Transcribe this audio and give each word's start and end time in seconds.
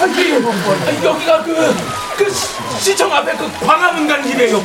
아, 0.00 0.06
예, 0.18 0.34
여기가 1.04 1.42
그, 1.42 1.74
그 2.18 2.30
시청 2.78 3.12
앞에 3.12 3.32
그 3.36 3.50
광화문 3.64 4.06
가는 4.06 4.22
길이에요. 4.22 4.62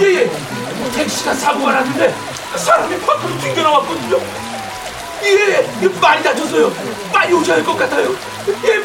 예, 0.00 0.22
예. 0.22 0.30
택시가 0.92 1.34
사고가 1.34 1.72
났는데 1.72 2.12
사람이 2.56 2.98
밖으로 3.00 3.38
튕겨나왔거든요. 3.38 4.18
예, 5.24 5.28
예, 5.82 5.88
많이 6.00 6.22
다쳤어요. 6.24 6.72
빨리 7.12 7.32
오셔야 7.34 7.56
할 7.58 7.64
것 7.64 7.76
같아요. 7.76 8.14
예. 8.64 8.78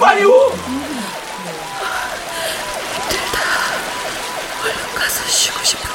얼른 4.64 4.96
가서 4.96 5.26
쉬고 5.28 5.64
싶은데. 5.64 5.90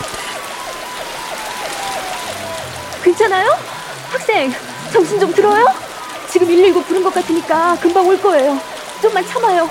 괜찮아요? 3.04 3.56
학생, 4.10 4.52
정신 4.94 5.18
좀 5.18 5.34
들어요? 5.34 5.66
지금 6.30 6.46
119 6.46 6.84
부른 6.84 7.02
것 7.02 7.12
같으니까 7.12 7.76
금방 7.80 8.06
올 8.06 8.16
거예요. 8.22 8.56
좀만 9.02 9.26
참아요. 9.26 9.68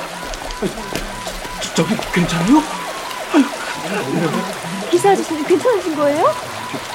저, 1.73 1.85
기 1.85 1.95
괜찮아요? 2.13 2.61
기사 4.91 5.11
아저씨는 5.11 5.45
괜찮으신 5.45 5.95
거예요? 5.95 6.35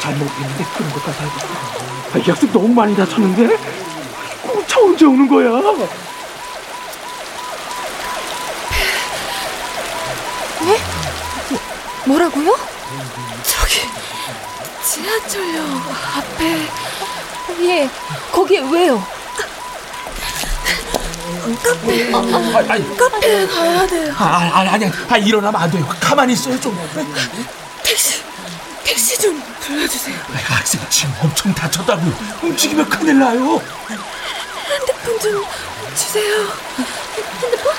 잘못했는데 0.01 0.65
그런 0.77 0.93
것 0.93 1.05
같아요. 1.07 1.31
아, 2.13 2.19
약속 2.29 2.53
너무 2.53 2.69
많이 2.69 2.95
다쳤는데? 2.95 3.55
어, 3.55 4.67
차 4.67 4.79
언제 4.79 5.07
오는 5.07 5.27
거야? 5.27 5.49
네? 10.67 10.79
뭐라고요? 12.05 12.55
저기 13.43 13.89
지하철역 14.85 15.65
앞에 16.19 16.69
예, 17.61 17.89
거기 18.33 18.59
왜요? 18.59 19.03
카페 21.63 22.13
아, 22.13 22.19
아, 22.19 22.73
아니, 22.73 22.97
카페에 22.97 23.47
가야 23.47 23.87
돼요. 23.87 24.15
아, 24.19 24.51
아니, 24.55 24.69
아니, 24.69 24.87
아, 25.09 25.17
일어나면 25.17 25.61
안 25.61 25.71
돼요. 25.71 25.87
가만히 26.01 26.35
있어요, 26.35 26.61
좀. 26.61 26.77
택시, 27.83 28.23
택시 28.85 29.19
좀 29.19 29.43
불러주세요. 29.61 30.17
아, 30.17 30.55
학생 30.55 30.81
지금 30.91 31.15
엄청 31.23 31.55
다쳤다고. 31.55 32.03
움직이면 32.43 32.89
큰일 32.89 33.19
나요. 33.19 33.61
핸드폰 34.71 35.19
좀 35.21 35.45
주세요. 35.97 36.47
핸드폰? 37.43 37.75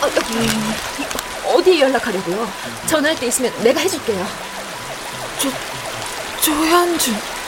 어, 0.00 1.54
어디에 1.56 1.80
연락하려고요? 1.80 2.50
전화할 2.86 3.18
때 3.18 3.26
있으면 3.26 3.52
내가 3.62 3.80
해줄게요. 3.80 4.26
조, 5.38 5.50
조현준. 6.40 7.41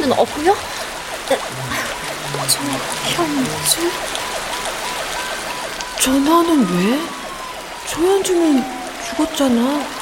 패턴은 0.00 0.12
없고요? 0.18 0.56
조현준? 3.14 3.90
전화는 6.00 6.66
왜? 6.70 7.00
조현준은 7.86 8.64
죽었잖아. 9.08 9.99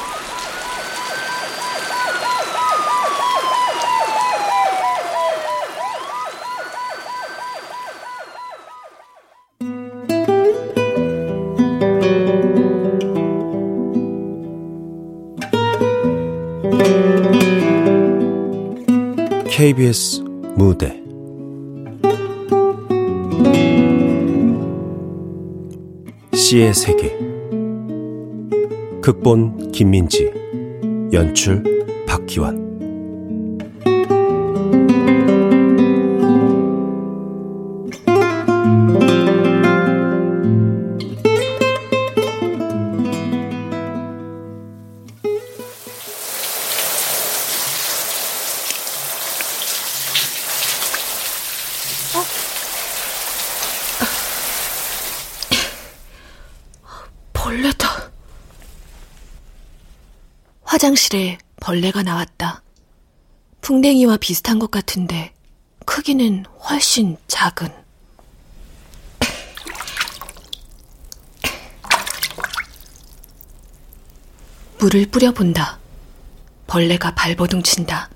KBS 19.59 20.21
무대. 20.55 21.03
씨의 26.33 26.73
세계. 26.73 27.19
극본 29.01 29.73
김민지. 29.73 30.31
연출 31.11 31.61
박기환 32.07 32.58
화장실에 61.09 61.37
벌레가 61.59 62.03
나왔다. 62.03 62.61
풍뎅이와 63.61 64.17
비슷한 64.17 64.59
것 64.59 64.71
같은데 64.71 65.33
크기는 65.85 66.45
훨씬 66.45 67.17
작은. 67.27 67.67
물을 74.79 75.05
뿌려본다. 75.07 75.79
벌레가 76.67 77.13
발버둥 77.13 77.63
친다. 77.63 78.09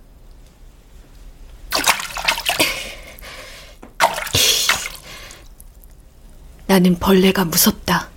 나는 6.67 6.97
벌레가 6.97 7.43
무섭다. 7.43 8.09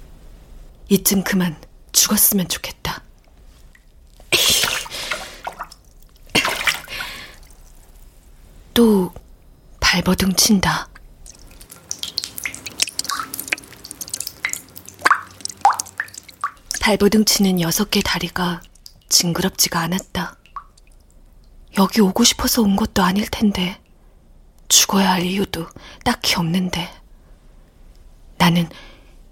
이쯤 0.89 1.25
그만 1.25 1.61
죽었으면 1.93 2.47
좋겠다. 2.49 2.86
또 8.77 9.11
발버둥 9.81 10.35
친다. 10.35 10.91
발버둥 16.83 17.25
치는 17.25 17.63
여섯 17.63 17.91
개 17.91 18.03
다리가 18.03 18.61
징그럽지가 19.09 19.81
않았다. 19.81 20.37
여기 21.79 22.03
오고 22.03 22.23
싶어서 22.25 22.61
온 22.61 22.77
것도 22.77 23.03
아닐 23.03 23.27
텐데, 23.31 23.81
죽어야 24.69 25.13
할 25.13 25.23
이유도 25.23 25.67
딱히 26.05 26.35
없는데. 26.35 26.93
나는 28.37 28.69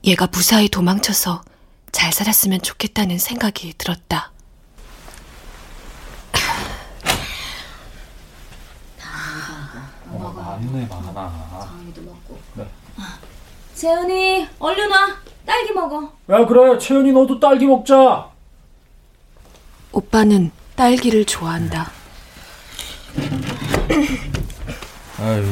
얘가 0.04 0.26
무사히 0.26 0.70
도망쳐서 0.70 1.44
잘 1.92 2.14
살았으면 2.14 2.62
좋겠다는 2.62 3.18
생각이 3.18 3.74
들었다. 3.76 4.33
많네 10.54 10.86
많아. 10.88 11.32
재현이, 13.74 14.46
얼른 14.58 14.90
와. 14.90 15.16
딸기 15.44 15.72
먹어. 15.72 16.12
야 16.30 16.46
그래 16.46 16.78
채연이 16.78 17.12
너도 17.12 17.38
딸기 17.40 17.66
먹자. 17.66 18.28
오빠는 19.92 20.50
딸기를 20.76 21.24
좋아한다. 21.24 21.90
아유 25.20 25.44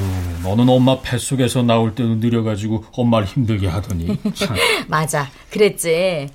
너는 0.42 0.68
엄마 0.68 1.00
뱃속에서 1.00 1.62
나올 1.62 1.94
때도 1.94 2.16
느려가지고 2.16 2.84
엄마를 2.92 3.26
힘들게 3.26 3.68
하더니. 3.68 4.18
참. 4.34 4.56
맞아, 4.88 5.28
그랬지. 5.50 6.30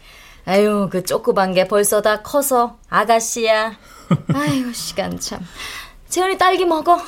아유, 0.45 0.87
그 0.89 1.03
쪼끄반 1.03 1.53
게 1.53 1.67
벌써 1.67 2.01
다 2.01 2.21
커서 2.21 2.77
아가씨야. 2.89 3.77
아이고, 4.33 4.71
시간 4.71 5.19
참. 5.19 5.45
재현이 6.07 6.37
딸기 6.37 6.63
먹어. 6.63 7.01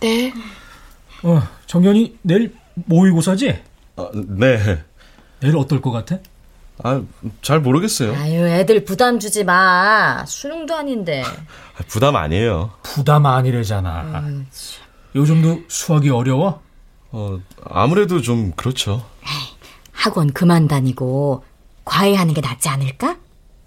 네. 0.00 0.32
어 1.22 1.42
정연이 1.66 2.16
내일 2.22 2.54
모의고사지? 2.74 3.60
아, 3.96 4.10
네. 4.14 4.82
내일 5.40 5.56
어떨 5.56 5.80
것 5.80 5.90
같아? 5.90 6.18
아, 6.82 7.02
잘 7.42 7.60
모르겠어요. 7.60 8.14
아유, 8.14 8.46
애들 8.46 8.84
부담 8.84 9.18
주지 9.18 9.42
마. 9.42 10.24
수능도 10.26 10.76
아닌데. 10.76 11.22
아, 11.24 11.82
부담 11.88 12.14
아니에요. 12.14 12.72
부담 12.82 13.26
아니래잖아. 13.26 14.24
요즘도 15.16 15.64
수학이 15.68 16.10
어려워? 16.10 16.62
어, 17.10 17.40
아무래도 17.64 18.20
좀 18.20 18.52
그렇죠. 18.52 19.04
학원 19.92 20.32
그만 20.32 20.68
다니고 20.68 21.44
과외하는 21.84 22.34
게 22.34 22.40
낫지 22.40 22.68
않을까? 22.68 23.16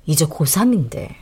이제 0.05 0.25
고3인데. 0.25 1.13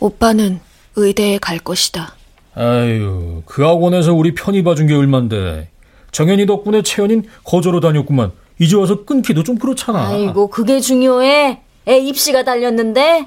오빠는 0.00 0.60
의대에 0.96 1.38
갈 1.38 1.58
것이다. 1.58 2.14
아유 2.54 3.42
그 3.46 3.62
학원에서 3.64 4.12
우리 4.14 4.34
편히 4.34 4.62
봐준 4.62 4.86
게 4.86 4.94
얼만데. 4.94 5.70
정연이 6.10 6.44
덕분에 6.46 6.82
채연인 6.82 7.24
거저로 7.44 7.80
다녔구만. 7.80 8.32
이제 8.58 8.76
와서 8.76 9.04
끊기도 9.04 9.42
좀 9.42 9.56
그렇잖아. 9.58 10.08
아이고, 10.08 10.48
그게 10.48 10.78
중요해. 10.78 11.62
애 11.88 11.98
입시가 11.98 12.44
달렸는데. 12.44 13.26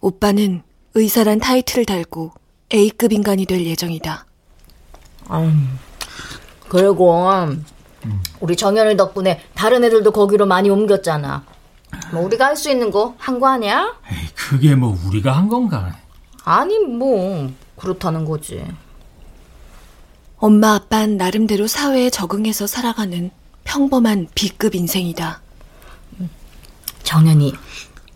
오빠는 0.00 0.62
의사란 0.94 1.38
타이틀을 1.40 1.86
달고 1.86 2.32
A급 2.74 3.12
인간이 3.12 3.46
될 3.46 3.64
예정이다. 3.64 4.26
그리고 6.68 7.24
우리 8.40 8.56
정연이 8.56 8.96
덕분에 8.96 9.40
다른 9.54 9.84
애들도 9.84 10.10
거기로 10.10 10.44
많이 10.46 10.68
옮겼잖아. 10.70 11.44
뭐 12.12 12.22
우리가 12.22 12.46
할 12.46 12.56
수 12.56 12.70
있는 12.70 12.90
거 12.90 13.14
한 13.18 13.40
거 13.40 13.48
아니야? 13.48 13.94
에이, 14.10 14.28
그게 14.34 14.74
뭐 14.74 14.98
우리가 15.06 15.32
한 15.32 15.48
건가? 15.48 15.96
아니 16.44 16.78
뭐 16.80 17.50
그렇다는 17.76 18.24
거지. 18.24 18.64
엄마 20.38 20.74
아빠는 20.74 21.16
나름대로 21.16 21.66
사회에 21.66 22.10
적응해서 22.10 22.66
살아가는 22.66 23.30
평범한 23.64 24.26
B급 24.34 24.74
인생이다. 24.74 25.40
정연이 27.04 27.54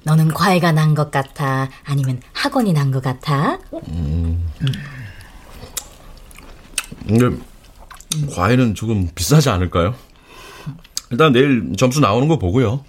너는 0.03 0.29
과외가 0.35 0.73
난 0.73 0.95
것 0.95 1.11
같아? 1.11 1.69
아니면 1.85 2.21
학원이 2.33 2.73
난 2.73 2.91
것 2.91 3.03
같아? 3.03 3.59
근데 7.07 7.37
과외는 8.35 8.75
조금 8.75 9.09
비싸지 9.15 9.49
않을까요? 9.51 9.95
일단 11.11 11.33
내일 11.33 11.73
점수 11.77 12.01
나오는 12.01 12.27
거 12.27 12.39
보고요. 12.39 12.85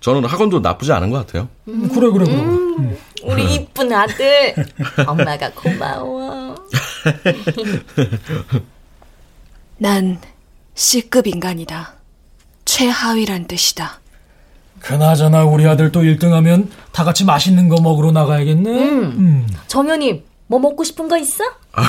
저는 0.00 0.24
학원도 0.24 0.60
나쁘지 0.60 0.92
않은 0.92 1.10
것 1.10 1.26
같아요. 1.26 1.48
그래 1.64 2.10
그래 2.10 2.24
그래. 2.24 2.96
우리 3.24 3.54
이쁜 3.54 3.92
아들. 3.92 4.54
엄마가 5.06 5.50
고마워. 5.52 6.54
난 9.78 10.18
C급 10.74 11.26
인간이다. 11.26 11.94
최하위란 12.64 13.46
뜻이다. 13.46 14.00
그나저나 14.80 15.44
우리 15.44 15.66
아들 15.66 15.90
또 15.90 16.02
1등하면 16.02 16.68
다 16.92 17.02
같이 17.02 17.24
맛있는 17.24 17.68
거 17.68 17.80
먹으러 17.80 18.12
나가야겠네. 18.12 18.70
음. 18.70 19.48
정연이 19.66 20.22
뭐 20.46 20.60
먹고 20.60 20.84
싶은 20.84 21.08
거 21.08 21.18
있어? 21.18 21.42
아, 21.72 21.82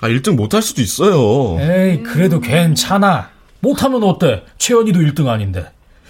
아 0.00 0.08
1등 0.08 0.34
못할 0.34 0.60
수도 0.62 0.82
있어요. 0.82 1.58
에이 1.60 2.02
그래도 2.02 2.40
괜찮아. 2.40 3.30
못하면 3.60 4.02
어때? 4.02 4.42
채연이도 4.58 4.98
1등 5.00 5.28
아닌데. 5.28 5.66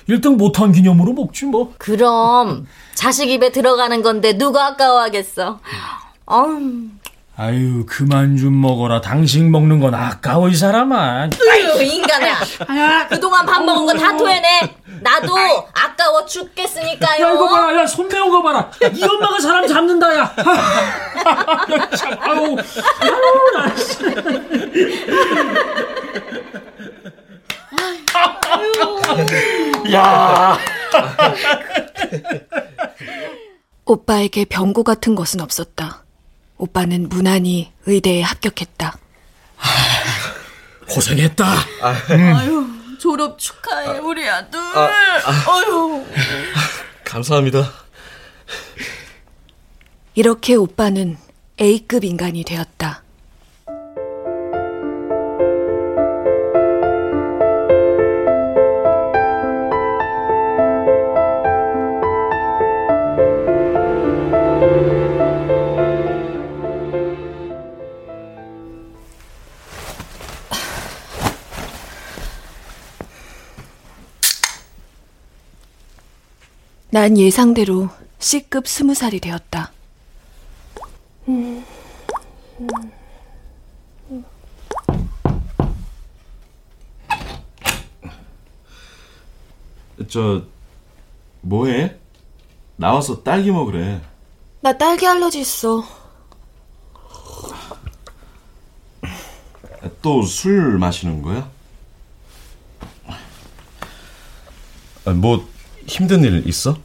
1등 0.08 0.36
못한 0.36 0.72
기념으로 0.72 1.12
먹지 1.12 1.46
뭐. 1.46 1.72
그럼 1.78 2.66
자식 2.94 3.30
입에 3.30 3.50
들어가는 3.52 4.02
건데 4.02 4.36
누가 4.36 4.66
아까워하겠어? 4.68 5.60
어음, 6.26 7.00
아유 7.36 7.84
그만 7.86 8.36
좀 8.36 8.60
먹어라. 8.60 9.00
당신 9.00 9.50
먹는 9.50 9.80
건 9.80 9.94
아까워 9.94 10.48
이 10.48 10.54
사람아. 10.54 11.28
아유 11.50 11.82
인간아. 11.82 13.08
그동안 13.08 13.44
밥 13.46 13.64
먹은 13.64 13.86
거 13.86 13.92
다 13.94 14.16
토해내. 14.16 14.76
나도 15.00 15.34
아까워 15.74 16.24
죽겠으니까요. 16.24 17.24
야 17.26 17.30
이거 17.32 17.48
봐라. 17.48 17.74
야손 17.82 18.08
매운 18.08 18.30
거 18.30 18.42
봐라. 18.42 18.70
야, 18.82 18.88
이 18.88 19.02
엄마가 19.02 19.40
사람 19.40 19.66
잡는다 19.66 20.14
야. 20.16 20.20
야, 20.20 21.90
참, 21.96 22.12
아유. 22.20 22.56
아유 23.00 23.50
나. 23.54 23.74
야. 29.92 30.58
오빠에게 33.86 34.46
병고 34.46 34.82
같은 34.82 35.14
것은 35.14 35.40
없었다. 35.40 36.04
오빠는 36.56 37.08
무난히 37.08 37.72
의대에 37.86 38.22
합격했다. 38.22 38.96
고생했다. 40.88 41.44
졸업 42.98 43.38
축하해 43.38 43.98
우리 43.98 44.28
아들. 44.28 44.58
감사합니다. 47.04 47.70
이렇게 50.14 50.54
오빠는 50.54 51.18
A급 51.60 52.04
인간이 52.04 52.44
되었다. 52.44 53.03
난 76.94 77.18
예상대로 77.18 77.88
C급 78.20 78.68
스무 78.68 78.94
살이 78.94 79.18
되었다. 79.18 79.72
저 90.08 90.42
뭐해? 91.40 91.96
나와서 92.76 93.22
딸기 93.22 93.50
먹으래. 93.50 94.00
나 94.60 94.76
딸기 94.76 95.06
알러지 95.06 95.40
있어. 95.40 95.84
또 100.00 100.22
술 100.22 100.78
마시는 100.78 101.22
거야? 101.22 101.50
아, 105.06 105.10
뭐 105.10 105.46
힘든 105.86 106.22
일 106.22 106.42
있어? 106.48 106.76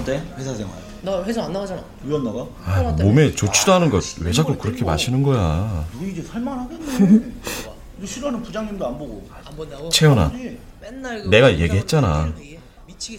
어때? 0.00 0.22
회사 0.36 0.54
생활. 0.54 0.74
나 1.02 1.22
회사 1.24 1.44
안 1.44 1.52
나가잖아. 1.52 1.82
왜 2.04 2.16
안 2.16 2.24
나가? 2.24 2.46
아, 2.64 2.82
몸에 3.02 3.34
좋지도 3.34 3.72
않은 3.74 3.90
것왜 3.90 4.32
자꾸 4.32 4.56
그렇게 4.56 4.84
마시는 4.84 5.22
거야? 5.22 5.86
너 5.98 6.06
이제 6.06 6.22
살만하겠네. 6.22 7.32
너 8.00 8.06
싫어하는 8.06 8.42
부장님도 8.42 8.86
안 8.86 8.98
보고. 8.98 9.28
안 9.44 9.56
본다고? 9.56 9.88
채연아, 9.90 10.32
맨날 10.80 11.22
그 11.22 11.28
내가 11.28 11.58
얘기했잖아. 11.58 12.32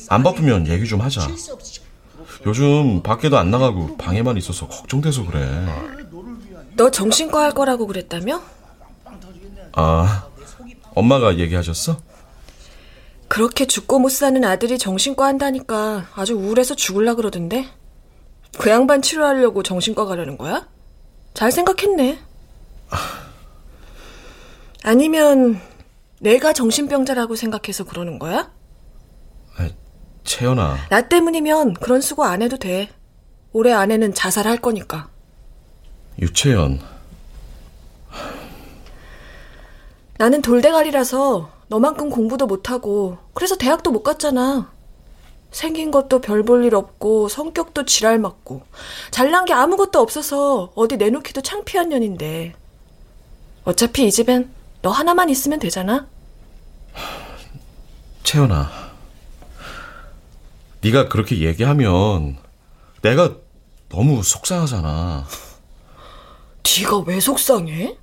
안 0.10 0.24
바쁘면 0.24 0.68
얘기 0.68 0.88
좀 0.88 1.02
하자. 1.02 1.28
요즘 2.46 3.02
밖에도 3.04 3.38
안 3.38 3.52
나가고 3.52 3.98
방에만 3.98 4.38
있어서 4.38 4.68
걱정돼서 4.68 5.26
그래. 5.26 5.66
너 6.76 6.90
정신과 6.90 7.42
할 7.42 7.52
거라고 7.52 7.86
그랬다며? 7.88 8.42
아, 9.74 10.28
엄마가 10.96 11.38
얘기하셨어? 11.38 11.98
그렇게 13.32 13.66
죽고 13.66 14.00
못 14.00 14.10
사는 14.10 14.44
아들이 14.44 14.78
정신과 14.78 15.26
한다니까 15.26 16.08
아주 16.16 16.34
우울해서 16.34 16.76
죽을라 16.76 17.16
그러던데. 17.16 17.66
그 18.60 18.70
양반 18.70 19.02
치료하려고 19.02 19.64
정신과 19.64 20.04
가려는 20.04 20.38
거야? 20.38 20.68
잘 21.34 21.50
생각했네. 21.50 22.20
아니면 24.84 25.62
내가 26.20 26.52
정신병자라고 26.52 27.38
생각해서 27.38 27.86
그러는 27.86 28.20
거야? 28.20 28.52
채연아, 30.26 30.76
나 30.90 31.08
때문이면 31.08 31.76
그런 31.76 32.02
수고 32.02 32.26
안 32.26 32.42
해도 32.42 32.58
돼. 32.58 32.90
올해 33.54 33.72
안에는 33.72 34.14
자살할 34.14 34.58
거니까. 34.58 35.10
유채연. 36.20 36.82
나는 40.18 40.42
돌대가리라서 40.42 41.61
너만큼 41.72 42.10
공부도 42.10 42.48
못하고 42.48 43.18
그래서 43.34 43.56
대학도 43.56 43.92
못 43.92 44.04
갔잖아. 44.04 44.70
생긴 45.52 45.90
것도 45.90 46.20
별 46.20 46.44
볼 46.44 46.66
일 46.66 46.76
없고 46.76 47.30
성격도 47.30 47.86
지랄 47.86 48.20
맞고 48.20 48.64
잘난 49.10 49.46
게 49.46 49.54
아무것도 49.54 49.98
없어서 50.00 50.74
어디 50.76 50.98
내놓기도 50.98 51.40
창피한 51.42 51.88
년인데 51.88 52.54
어차피 53.64 54.06
이 54.06 54.12
집엔 54.12 54.52
너 54.82 54.90
하나만 54.90 55.30
있으면 55.30 55.60
되잖아. 55.60 56.08
채연아. 58.24 58.70
네가 60.82 61.08
그렇게 61.08 61.40
얘기하면 61.40 62.38
내가 63.02 63.36
너무 63.88 64.24
속상하잖아. 64.24 65.26
네가 66.80 66.98
왜 67.06 67.22
속상해? 67.22 67.96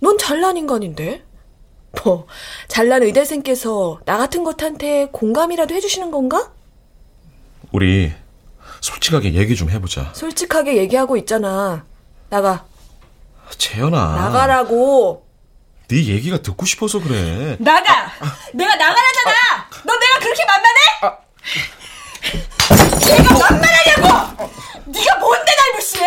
넌 0.00 0.16
잘난 0.16 0.56
인간인데. 0.56 1.24
뭐 2.04 2.26
잘난 2.68 3.02
의대생께서 3.02 4.00
나 4.04 4.16
같은 4.18 4.44
것한테 4.44 5.06
공감이라도 5.12 5.74
해주시는 5.74 6.10
건가? 6.10 6.50
우리 7.70 8.12
솔직하게 8.80 9.34
얘기 9.34 9.54
좀 9.56 9.70
해보자. 9.70 10.10
솔직하게 10.14 10.76
얘기하고 10.78 11.16
있잖아. 11.18 11.84
나가. 12.28 12.64
채연아. 13.58 14.16
나가라고. 14.16 15.26
네 15.88 16.06
얘기가 16.06 16.38
듣고 16.40 16.64
싶어서 16.64 16.98
그래. 17.00 17.56
나가! 17.60 18.10
내가 18.54 18.74
나가라잖아! 18.76 19.68
너 19.84 19.92
내가 19.98 20.18
그렇게 20.20 20.42
만만해? 20.46 20.78
내가 23.06 23.38
만만하냐고! 23.38 24.50
네가 24.86 25.18
뭔데 25.18 25.52
날 25.54 25.72
무시해? 25.74 26.06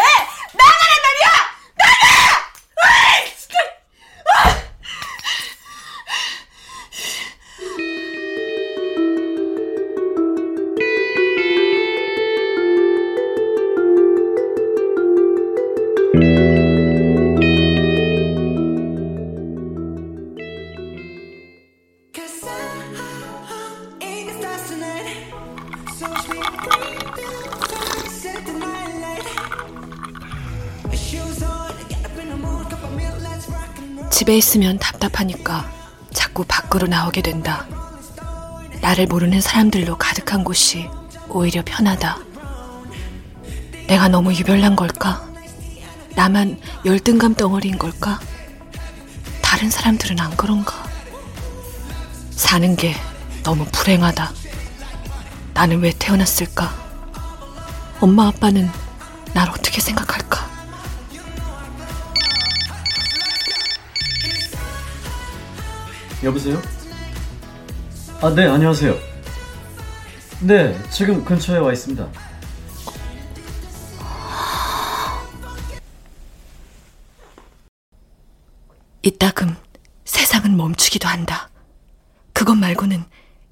나가란 0.53 1.01
말이야! 1.05 1.27
나가! 1.77 1.93
아이, 2.81 3.25
진짜! 3.37 4.64
집에 34.25 34.37
있으면 34.37 34.79
답답하니까 34.79 35.71
자꾸 36.11 36.45
밖으로 36.47 36.87
나오게 36.87 37.21
된다. 37.21 37.67
나를 38.81 39.05
모르는 39.05 39.39
사람들로 39.39 39.99
가득한 39.99 40.43
곳이 40.43 40.89
오히려 41.29 41.61
편하다. 41.63 42.17
내가 43.85 44.07
너무 44.07 44.33
유별난 44.33 44.75
걸까? 44.75 45.29
나만 46.15 46.59
열등감 46.85 47.35
덩어리인 47.35 47.77
걸까? 47.77 48.19
다른 49.43 49.69
사람들은 49.69 50.19
안 50.19 50.35
그런가? 50.35 50.73
사는 52.31 52.75
게 52.75 52.95
너무 53.43 53.63
불행하다. 53.65 54.31
나는 55.53 55.81
왜 55.81 55.93
태어났을까? 55.99 56.73
엄마 57.99 58.29
아빠는 58.29 58.71
날 59.35 59.51
어떻게 59.51 59.79
생각할까? 59.81 60.54
여보세요? 66.25 66.59
아, 68.19 68.33
네, 68.33 68.47
안녕하세요. 68.47 68.97
네, 70.41 70.75
지금 70.89 71.23
근처에 71.23 71.59
와 71.59 71.71
있습니다. 71.71 72.09
이따금 79.03 79.55
세상은 80.03 80.57
멈추기도 80.57 81.07
한다. 81.07 81.51
그것 82.33 82.55
말고는 82.55 83.03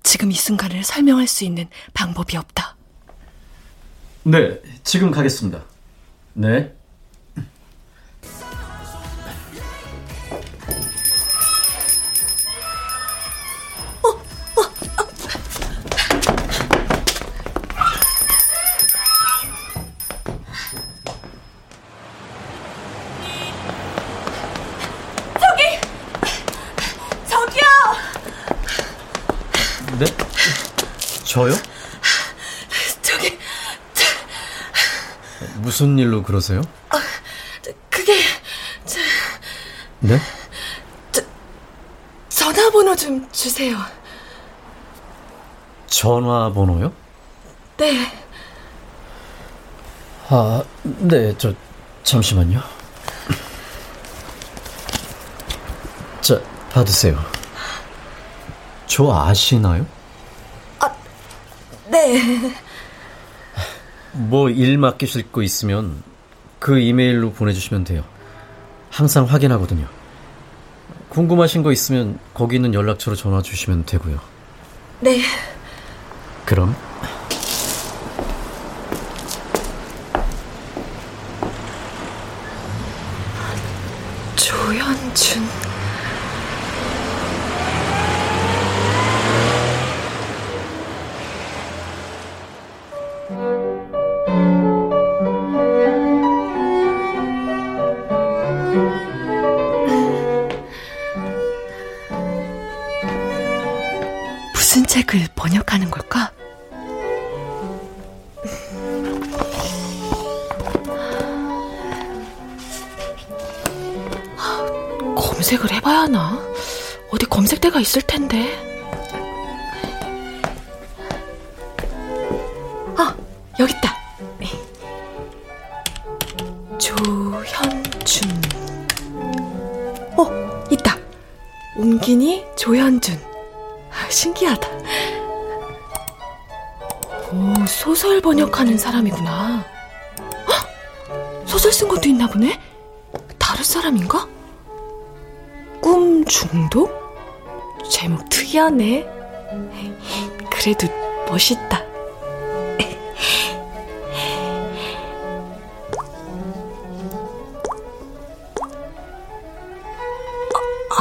지금 0.01 0.31
이 0.31 0.33
순간을 0.33 0.83
설명할 0.83 1.27
수 1.27 1.45
있는 1.45 1.67
방법이 1.93 2.35
없다. 2.37 2.75
네, 4.23 4.59
지금 4.83 5.11
가겠습니다. 5.11 5.63
네. 6.33 6.73
무슨 35.73 35.97
일로 35.97 36.21
그러세요? 36.21 36.61
그게 37.89 38.13
네? 40.01 40.19
전화번호 42.29 42.95
좀 42.95 43.27
주세요. 43.31 43.75
전화번호요? 45.87 46.93
네. 47.77 48.23
아, 50.29 50.63
네, 50.83 51.35
저, 51.39 51.51
잠시만요. 52.03 52.61
자, 56.21 56.39
받으세요. 56.71 57.19
저 58.85 59.11
아시나요? 59.11 59.87
네. 61.87 62.53
뭐 64.13 64.49
일 64.49 64.77
맡기실 64.77 65.31
거 65.31 65.41
있으면 65.43 66.03
그 66.59 66.79
이메일로 66.79 67.31
보내주시면 67.33 67.83
돼요. 67.83 68.03
항상 68.89 69.25
확인하거든요. 69.25 69.87
궁금하신 71.09 71.63
거 71.63 71.71
있으면 71.71 72.19
거기 72.33 72.55
있는 72.55 72.73
연락처로 72.73 73.15
전화 73.15 73.41
주시면 73.41 73.85
되고요. 73.85 74.19
네. 75.01 75.21
그럼 76.45 76.75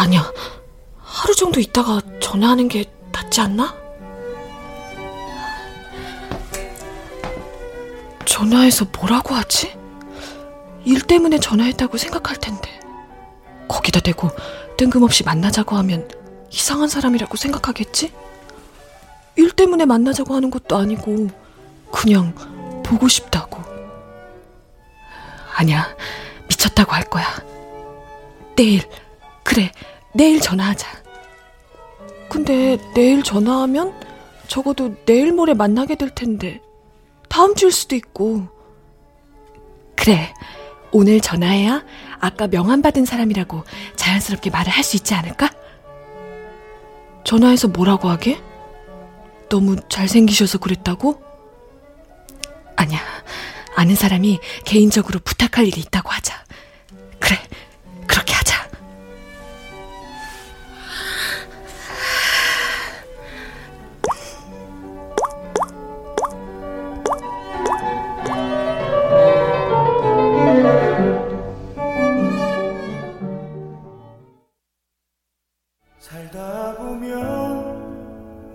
아, 0.02 0.04
아니야. 0.04 0.32
하루 0.98 1.32
정도 1.36 1.60
있다가 1.60 2.00
전화하는 2.20 2.66
게 2.66 2.86
낫지 3.12 3.40
않나? 3.40 3.72
전화해서 8.24 8.86
뭐라고 8.98 9.36
하지? 9.36 9.76
일 10.84 11.02
때문에 11.02 11.38
전화했다고 11.38 11.98
생각할 11.98 12.36
텐데. 12.38 12.80
거기다 13.68 14.00
대고 14.00 14.30
뜬금없이 14.76 15.22
만나자고 15.22 15.76
하면 15.76 16.10
이상한 16.50 16.88
사람이라고 16.88 17.36
생각하겠지? 17.36 18.12
일 19.36 19.50
때문에 19.52 19.84
만나자고 19.84 20.34
하는 20.34 20.50
것도 20.50 20.76
아니고 20.76 21.28
그냥 21.92 22.34
보고 22.84 23.06
싶다고. 23.06 23.62
아니야. 25.54 25.94
미쳤다고 26.48 26.90
할 26.90 27.04
거야. 27.04 27.24
내일. 28.56 28.82
그래. 29.44 29.70
내일 30.14 30.40
전화하자. 30.40 30.88
근데 32.28 32.78
내일 32.94 33.22
전화하면 33.22 33.94
적어도 34.48 34.94
내일 35.04 35.32
모레 35.32 35.54
만나게 35.54 35.94
될 35.94 36.10
텐데 36.10 36.60
다음 37.28 37.54
주일 37.54 37.72
수도 37.72 37.94
있고. 37.96 38.46
그래. 39.96 40.32
오늘 40.94 41.20
전화해야 41.20 41.82
아까 42.20 42.46
명함 42.48 42.82
받은 42.82 43.06
사람이라고 43.06 43.64
자연스럽게 43.96 44.50
말을 44.50 44.70
할 44.70 44.84
수 44.84 44.96
있지 44.96 45.14
않을까? 45.14 45.48
전화해서 47.24 47.68
뭐라고 47.68 48.08
하게? 48.10 48.38
너무 49.48 49.76
잘생기셔서 49.88 50.58
그랬다고? 50.58 51.22
아니야. 52.76 53.00
아는 53.74 53.94
사람이 53.94 54.38
개인적으로 54.66 55.18
부탁할 55.20 55.66
일이 55.66 55.80
있다고 55.80 56.10
하자. 56.10 56.44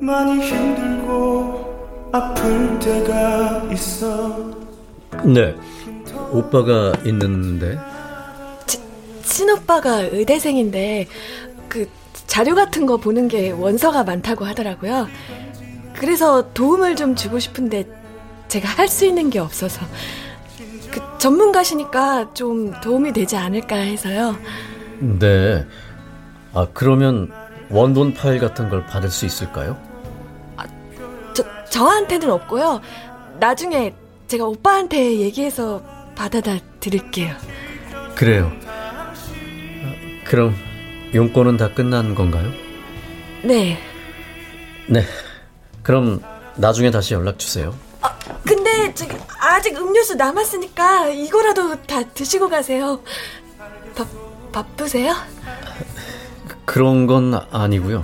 많이 0.07 0.39
힘들고 0.39 2.09
아플 2.13 2.79
때가 2.79 3.67
있어 3.73 4.55
네, 5.25 5.53
오빠가 6.31 6.93
있는데 7.03 7.77
친오빠가 9.23 10.03
의대생인데 10.03 11.07
그 11.67 11.89
자료 12.25 12.55
같은 12.55 12.85
거 12.85 12.95
보는 12.95 13.27
게 13.27 13.51
원서가 13.51 14.05
많다고 14.05 14.45
하더라고요. 14.45 15.09
그래서 15.93 16.53
도움을 16.53 16.95
좀 16.95 17.13
주고 17.13 17.37
싶은데 17.39 17.83
제가 18.47 18.69
할 18.69 18.87
수 18.87 19.05
있는 19.05 19.29
게 19.29 19.39
없어서 19.39 19.85
그 20.89 21.01
전문가시니까 21.17 22.33
좀 22.33 22.71
도움이 22.79 23.11
되지 23.11 23.35
않을까 23.35 23.75
해서요. 23.75 24.37
네. 24.99 25.65
아, 26.53 26.65
그러면 26.73 27.29
원본 27.69 28.13
파일 28.13 28.39
같은 28.39 28.69
걸 28.69 28.85
받을 28.85 29.09
수 29.09 29.25
있을까요? 29.25 29.77
저, 31.69 31.79
저한테는 31.79 32.29
없고요. 32.31 32.81
나중에 33.39 33.93
제가 34.27 34.45
오빠한테 34.45 35.19
얘기해서 35.19 35.81
받아다 36.15 36.57
드릴게요. 36.79 37.35
그래요. 38.15 38.51
그럼 40.25 40.55
용건은 41.13 41.57
다 41.57 41.73
끝난 41.73 42.15
건가요? 42.15 42.51
네. 43.43 43.77
네. 44.87 45.03
그럼 45.83 46.21
나중에 46.55 46.91
다시 46.91 47.13
연락 47.13 47.39
주세요. 47.39 47.73
아, 48.01 48.17
근데 48.45 48.93
아직 49.39 49.77
음료수 49.77 50.15
남았으니까 50.15 51.07
이거라도 51.09 51.81
다 51.83 52.03
드시고 52.03 52.49
가세요. 52.49 53.01
바, 53.95 54.05
바쁘세요? 54.51 55.13
그런 56.65 57.07
건 57.07 57.33
아니고요. 57.51 58.03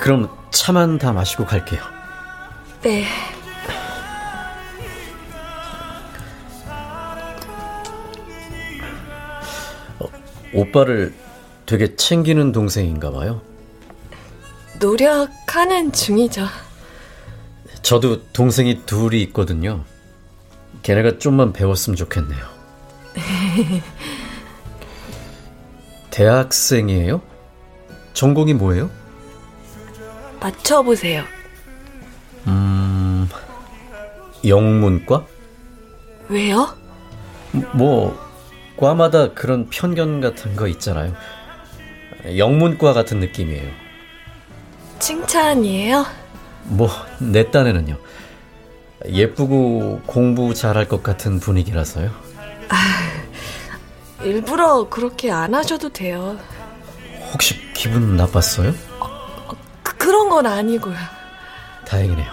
그럼 0.00 0.28
차만 0.50 0.98
다 0.98 1.12
마시고 1.12 1.44
갈게요. 1.44 1.80
네. 2.82 3.04
어, 9.98 10.06
오빠를 10.54 11.14
되게 11.64 11.96
챙기는 11.96 12.52
동생인가 12.52 13.10
봐요. 13.10 13.40
노력하는 14.78 15.90
중이죠. 15.92 16.46
저도 17.82 18.22
동생이 18.32 18.84
둘이 18.86 19.22
있거든요. 19.22 19.84
걔네가 20.82 21.18
좀만 21.18 21.52
배웠으면 21.52 21.96
좋겠네요. 21.96 22.46
대학생이에요? 26.10 27.20
전공이 28.12 28.54
뭐예요? 28.54 28.90
맞춰보세요. 30.46 31.24
음, 32.46 33.28
영문과? 34.46 35.26
왜요? 36.28 36.76
뭐, 37.72 38.16
과마다 38.76 39.32
그런 39.32 39.68
편견 39.68 40.20
같은 40.20 40.54
거 40.54 40.68
있잖아요. 40.68 41.14
영문과 42.36 42.92
같은 42.92 43.18
느낌이에요. 43.18 43.68
칭찬이에요? 45.00 46.06
뭐, 46.64 46.88
내 47.18 47.50
딴에는요. 47.50 47.96
예쁘고 49.08 50.02
공부 50.06 50.54
잘할 50.54 50.86
것 50.88 51.02
같은 51.02 51.40
분위기라서요. 51.40 52.10
아, 52.68 52.76
일부러 54.22 54.88
그렇게 54.88 55.30
안 55.30 55.54
하셔도 55.54 55.88
돼요. 55.88 56.38
혹시 57.32 57.72
기분 57.72 58.16
나빴어요? 58.16 58.72
그, 60.06 60.12
그런 60.12 60.28
건 60.28 60.46
아니고요. 60.46 60.94
다행이네요. 61.84 62.30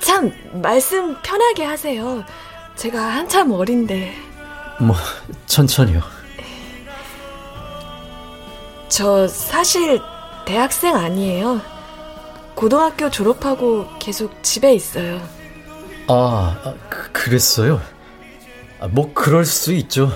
참, 0.00 0.32
말씀 0.52 1.16
편하게 1.22 1.62
하세요. 1.62 2.24
제가 2.74 3.00
한참 3.00 3.52
어린데. 3.52 4.12
뭐, 4.80 4.96
천천히요. 5.46 6.02
저 8.88 9.28
사실 9.28 10.00
대학생 10.44 10.96
아니에요. 10.96 11.60
고등학교 12.56 13.10
졸업하고 13.10 13.86
계속 14.00 14.42
집에 14.42 14.74
있어요. 14.74 15.20
아, 16.08 16.60
아 16.64 16.74
그, 16.88 17.12
그랬어요? 17.12 17.80
아, 18.80 18.88
뭐 18.88 19.12
그럴 19.14 19.44
수 19.44 19.72
있죠. 19.72 20.10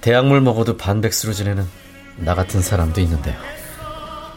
대학물 0.00 0.40
먹어도 0.40 0.76
반백수로 0.76 1.32
지내는 1.32 1.68
나 2.16 2.34
같은 2.34 2.60
사람도 2.62 3.00
있는데요. 3.00 3.59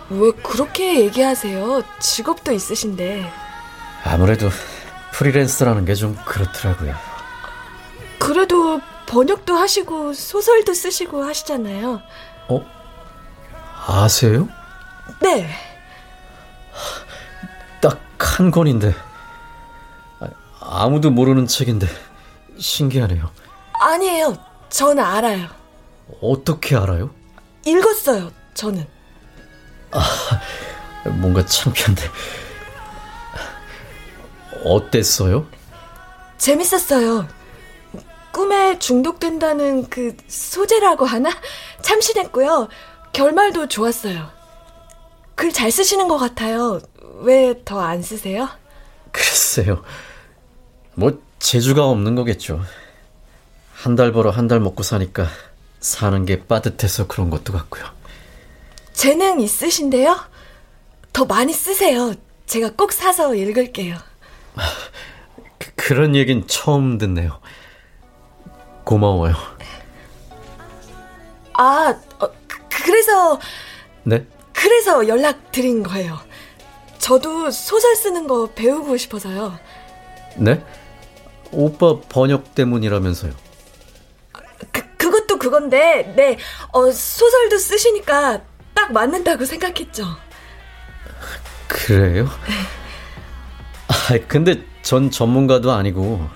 왜 0.10 0.32
그렇게 0.44 1.00
얘기하세요? 1.02 1.82
직업도 2.00 2.52
있으신데. 2.52 3.32
아무래도 4.04 4.50
프리랜서라는 5.14 5.86
게 5.86 5.96
좀 5.96 6.18
그렇더라고요. 6.26 6.96
그래도 8.20 8.82
번역도 9.06 9.56
하시고 9.56 10.14
소설도 10.14 10.74
쓰시고 10.74 11.24
하시잖아요. 11.24 12.02
어? 12.50 12.66
아세요? 13.88 14.48
네. 15.22 15.50
딱 17.82 18.00
한 18.18 18.50
권인데 18.52 18.96
아무도 20.60 21.12
모르는 21.12 21.46
책인데 21.46 21.88
신기하네요. 22.58 23.30
아니에요. 23.80 24.36
저는 24.70 25.04
알아요. 25.04 25.48
어떻게 26.22 26.76
알아요? 26.76 27.12
읽었어요. 27.66 28.32
저는. 28.56 28.88
아, 29.94 31.10
뭔가 31.10 31.46
창피한데. 31.46 32.04
어땠어요? 34.64 35.46
재밌었어요. 36.38 37.28
꿈에 38.32 38.80
중독된다는 38.80 39.90
그 39.90 40.16
소재라고 40.28 41.06
하나? 41.06 41.30
참신했고요. 41.82 42.68
결말도 43.14 43.68
좋았어요. 43.68 44.30
글 45.36 45.52
잘 45.52 45.72
쓰시는 45.72 46.08
것 46.08 46.18
같아요. 46.18 46.80
왜 47.22 47.54
더 47.66 47.80
안 47.80 48.02
쓰세요? 48.02 48.50
글쎄요. 49.12 49.84
뭐 50.96 51.20
재주가 51.40 51.86
없는 51.88 52.16
거겠죠. 52.16 52.62
한 53.74 53.96
달 53.96 54.12
벌어 54.12 54.32
한 54.32 54.48
달 54.48 54.60
먹고 54.60 54.82
사니까 54.84 55.28
사는 55.80 56.26
게 56.26 56.46
빠듯해서 56.46 57.08
그런 57.08 57.30
것도 57.30 57.52
같고요. 57.54 57.84
재능 58.94 59.40
있으신데요? 59.42 60.18
더 61.12 61.26
많이 61.26 61.54
쓰세요. 61.54 62.14
제가 62.46 62.72
꼭 62.76 62.92
사서 62.92 63.36
읽을게요. 63.36 63.98
그, 65.58 65.72
그런 65.76 66.16
얘긴 66.16 66.48
처음 66.48 66.98
듣네요. 66.98 67.40
고마워요. 68.84 69.34
아, 71.54 71.96
어, 72.20 72.32
그 72.48 72.92
래서 72.92 73.40
네? 74.04 74.26
그래서 74.52 75.08
연락 75.08 75.52
드린 75.52 75.84
거예요. 75.84 76.20
저도 77.00 77.52
소설 77.52 77.96
쓰는 77.96 78.28
거 78.28 78.50
배우고 78.54 78.98
싶어서요. 78.98 79.58
네? 80.38 80.64
오빠 81.52 82.00
번역 82.10 82.56
때문이라면서요. 82.56 83.34
그, 84.72 84.96
그것도 84.98 85.38
그건데, 85.38 86.14
네, 86.16 86.38
어, 86.72 86.90
소설도 86.92 87.58
쓰시니까 87.58 88.42
딱 88.74 88.92
맞는다고 88.92 89.46
생각했죠. 89.46 90.06
그래요? 91.68 92.30
아, 93.88 94.18
근데 94.28 94.64
전 94.82 95.10
전문가도 95.12 95.72
아니고, 95.72 96.28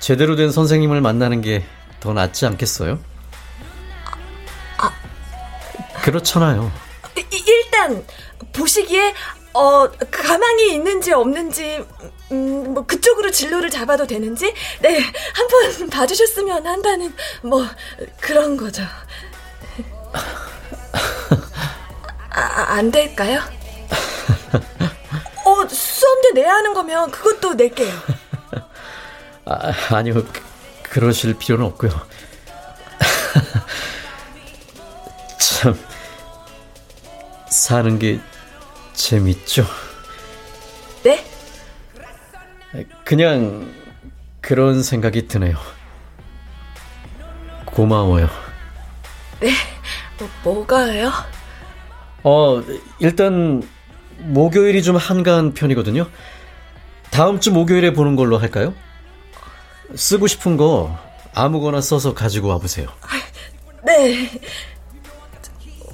제대로 0.00 0.36
된 0.36 0.50
선생님을 0.50 1.00
만나는 1.00 1.40
게 1.42 1.64
더 1.98 2.12
낫지 2.12 2.46
않겠어요? 2.46 3.00
아, 4.78 4.92
그렇잖아요. 6.02 6.70
이, 7.16 7.36
일단, 7.46 8.04
보시기에, 8.52 9.14
어, 9.54 9.90
가망이 10.10 10.72
있는지 10.74 11.12
없는지, 11.12 11.84
음, 12.30 12.74
뭐, 12.74 12.86
그쪽으로 12.86 13.30
진로를 13.30 13.70
잡아도 13.70 14.06
되는지, 14.06 14.52
네, 14.82 15.00
한 15.00 15.48
번 15.48 15.88
봐주셨으면 15.90 16.66
한다는, 16.66 17.12
뭐, 17.42 17.66
그런 18.20 18.56
거죠. 18.56 18.82
아, 22.30 22.74
안 22.74 22.90
될까요? 22.90 23.40
어, 25.44 25.68
수험료 25.68 26.30
내야 26.34 26.54
하는 26.54 26.74
거면 26.74 27.10
그것도 27.10 27.54
낼게요. 27.54 27.92
아, 29.44 29.72
아니요, 29.90 30.14
그, 30.14 30.42
그러실 30.82 31.34
필요는 31.34 31.66
없고요. 31.66 31.90
참, 35.38 35.78
사는 37.48 37.98
게 37.98 38.20
재밌죠? 38.94 39.64
네? 41.04 41.24
그냥 43.04 43.72
그런 44.40 44.82
생각이 44.82 45.28
드네요. 45.28 45.56
고마워요. 47.64 48.28
네, 49.40 49.52
뭐, 50.18 50.28
뭐가요? 50.54 51.12
어, 52.22 52.62
일단 52.98 53.62
목요일이 54.18 54.82
좀 54.82 54.96
한가한 54.96 55.54
편이거든요. 55.54 56.08
다음 57.10 57.40
주 57.40 57.52
목요일에 57.52 57.92
보는 57.92 58.16
걸로 58.16 58.38
할까요? 58.38 58.74
쓰고 59.94 60.26
싶은 60.26 60.56
거 60.56 60.98
아무거나 61.34 61.80
써서 61.80 62.14
가지고 62.14 62.48
와보세요. 62.48 62.88
네. 63.84 64.30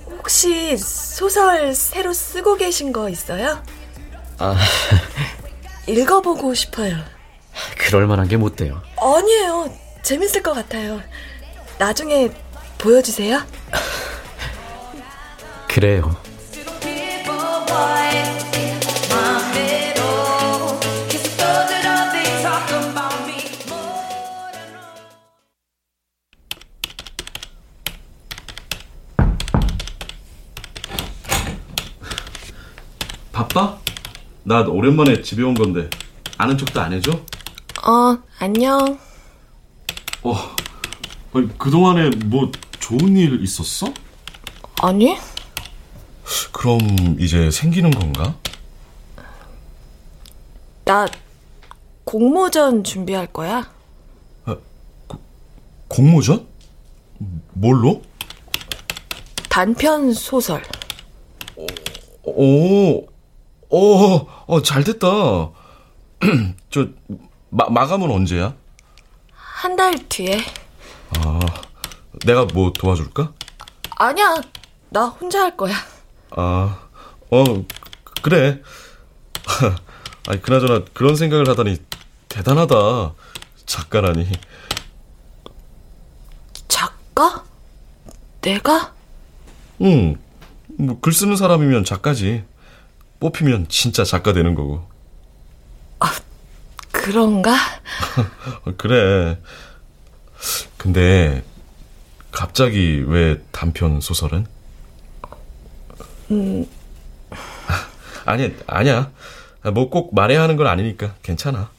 혹시 0.09 0.77
소설 0.79 1.75
새로 1.75 2.13
쓰고 2.13 2.57
계신 2.57 2.93
거 2.93 3.09
있어요? 3.09 3.63
아, 4.39 4.57
읽어보고 5.87 6.55
싶어요. 6.55 6.97
그럴 7.77 8.07
만한 8.07 8.29
게 8.29 8.37
못 8.37 8.57
돼요. 8.57 8.81
아니에요. 8.99 9.71
재밌을 10.03 10.43
것 10.43 10.55
같아요. 10.55 11.01
나중에 11.79 12.31
보여주세요. 12.79 13.43
그래요. 15.73 16.15
바빠? 33.33 33.79
나 34.45 34.61
오랜만에 34.61 35.23
집에 35.23 35.43
온 35.43 35.55
건데 35.55 35.89
아는 36.37 36.59
척도 36.59 36.83
안 36.83 36.93
해줘? 36.93 37.13
어, 37.13 38.19
안녕. 38.39 38.99
어, 40.23 40.35
아니, 41.33 41.49
그동안에 41.57 42.11
뭐 42.27 42.53
좋은 42.79 43.17
일 43.17 43.43
있었어? 43.43 43.87
아니? 44.83 45.17
그럼 46.53 46.81
이제 47.19 47.51
생기는 47.51 47.91
건가? 47.91 48.35
나 50.85 51.07
공모전 52.05 52.85
준비할 52.85 53.27
거야. 53.33 53.71
공모전? 55.89 56.47
뭘로? 57.53 58.03
단편 59.49 60.13
소설. 60.15 60.63
오, 62.25 63.07
오, 63.69 64.27
어, 64.47 64.63
잘 64.63 64.83
됐다. 64.85 65.07
저, 66.71 66.89
마, 67.51 67.69
마감은 67.69 68.11
언제야? 68.11 68.55
한 69.33 69.77
달 69.77 69.97
뒤에. 70.09 70.39
아, 71.19 71.39
내가 72.27 72.47
뭐 72.47 72.73
도와줄까? 72.73 73.33
아니야. 73.97 74.41
나 74.91 75.07
혼자 75.07 75.43
할 75.43 75.57
거야. 75.57 75.75
아, 76.37 76.89
어, 77.31 77.45
그래. 78.23 78.61
아니, 80.29 80.41
그나저나 80.41 80.85
그런 80.93 81.17
생각을 81.17 81.49
하다니 81.49 81.79
대단하다. 82.29 83.15
작가라니. 83.67 84.31
작가? 86.69 87.45
내가? 88.41 88.95
응. 89.83 90.17
뭐, 90.79 91.01
글 91.01 91.13
쓰는 91.13 91.37
사람이면 91.37 91.85
작가지. 91.85 92.45
뽑히면 93.21 93.69
진짜 93.69 94.05
작가 94.05 94.33
되는 94.33 94.55
거고. 94.55 94.91
그런가? 96.93 97.57
그래. 98.79 99.39
근데, 100.77 101.45
갑자기 102.31 103.03
왜 103.07 103.41
단편 103.51 104.01
소설은? 104.01 104.47
음, 106.33 106.67
아니, 108.25 108.55
아니야. 108.67 109.11
뭐 109.75 109.89
꼭 109.91 110.15
말해야 110.15 110.43
하는 110.43 110.57
건 110.57 110.67
아니니까 110.67 111.15
괜찮아. 111.23 111.71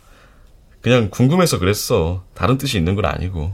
그냥 0.81 1.09
궁금해서 1.09 1.59
그랬어. 1.59 2.23
다른 2.33 2.57
뜻이 2.57 2.77
있는 2.77 2.95
건 2.95 3.05
아니고. 3.05 3.53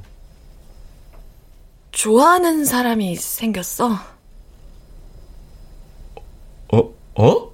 좋아하는 1.91 2.65
사람이 2.65 3.15
생겼어. 3.15 3.91
어? 6.71 6.93
어? 7.15 7.51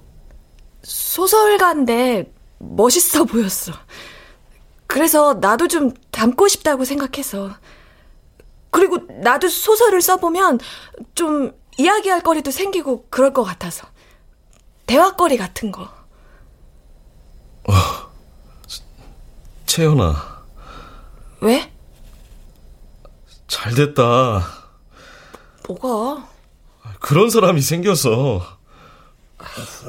소설가인데 0.82 2.30
멋있어 2.58 3.24
보였어. 3.24 3.72
그래서 4.86 5.34
나도 5.34 5.68
좀 5.68 5.92
닮고 6.10 6.48
싶다고 6.48 6.84
생각해서. 6.84 7.54
그리고 8.70 8.98
나도 9.22 9.48
소설을 9.48 10.02
써보면 10.02 10.58
좀 11.14 11.52
이야기할 11.78 12.22
거리도 12.22 12.50
생기고 12.50 13.06
그럴 13.10 13.32
것 13.32 13.44
같아서. 13.44 13.86
대화거리 14.86 15.36
같은 15.36 15.72
거. 15.72 15.88
채연아, 19.66 20.44
왜? 21.40 21.72
잘 23.48 23.74
됐다. 23.74 24.46
뭐가? 25.66 26.28
그런 27.00 27.28
사람이 27.30 27.60
생겨서. 27.60 28.58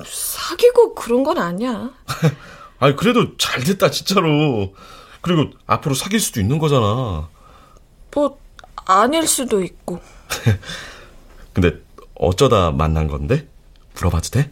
사귀고 0.06 0.96
그런 0.96 1.24
건 1.24 1.38
아니야. 1.38 1.92
아니, 2.80 2.96
그래도 2.96 3.38
잘 3.38 3.64
됐다, 3.64 3.92
진짜로. 3.92 4.74
그리고 5.22 5.52
앞으로 5.66 5.96
사귈 5.96 6.20
수도 6.20 6.40
있는 6.42 6.60
거잖아. 6.60 7.30
뭐, 8.14 8.40
아닐 8.86 9.28
수도 9.28 9.64
있고. 9.64 10.02
근데 11.58 11.82
어쩌다 12.14 12.70
만난 12.70 13.08
건데? 13.08 13.48
물어봐도 13.96 14.30
돼? 14.30 14.52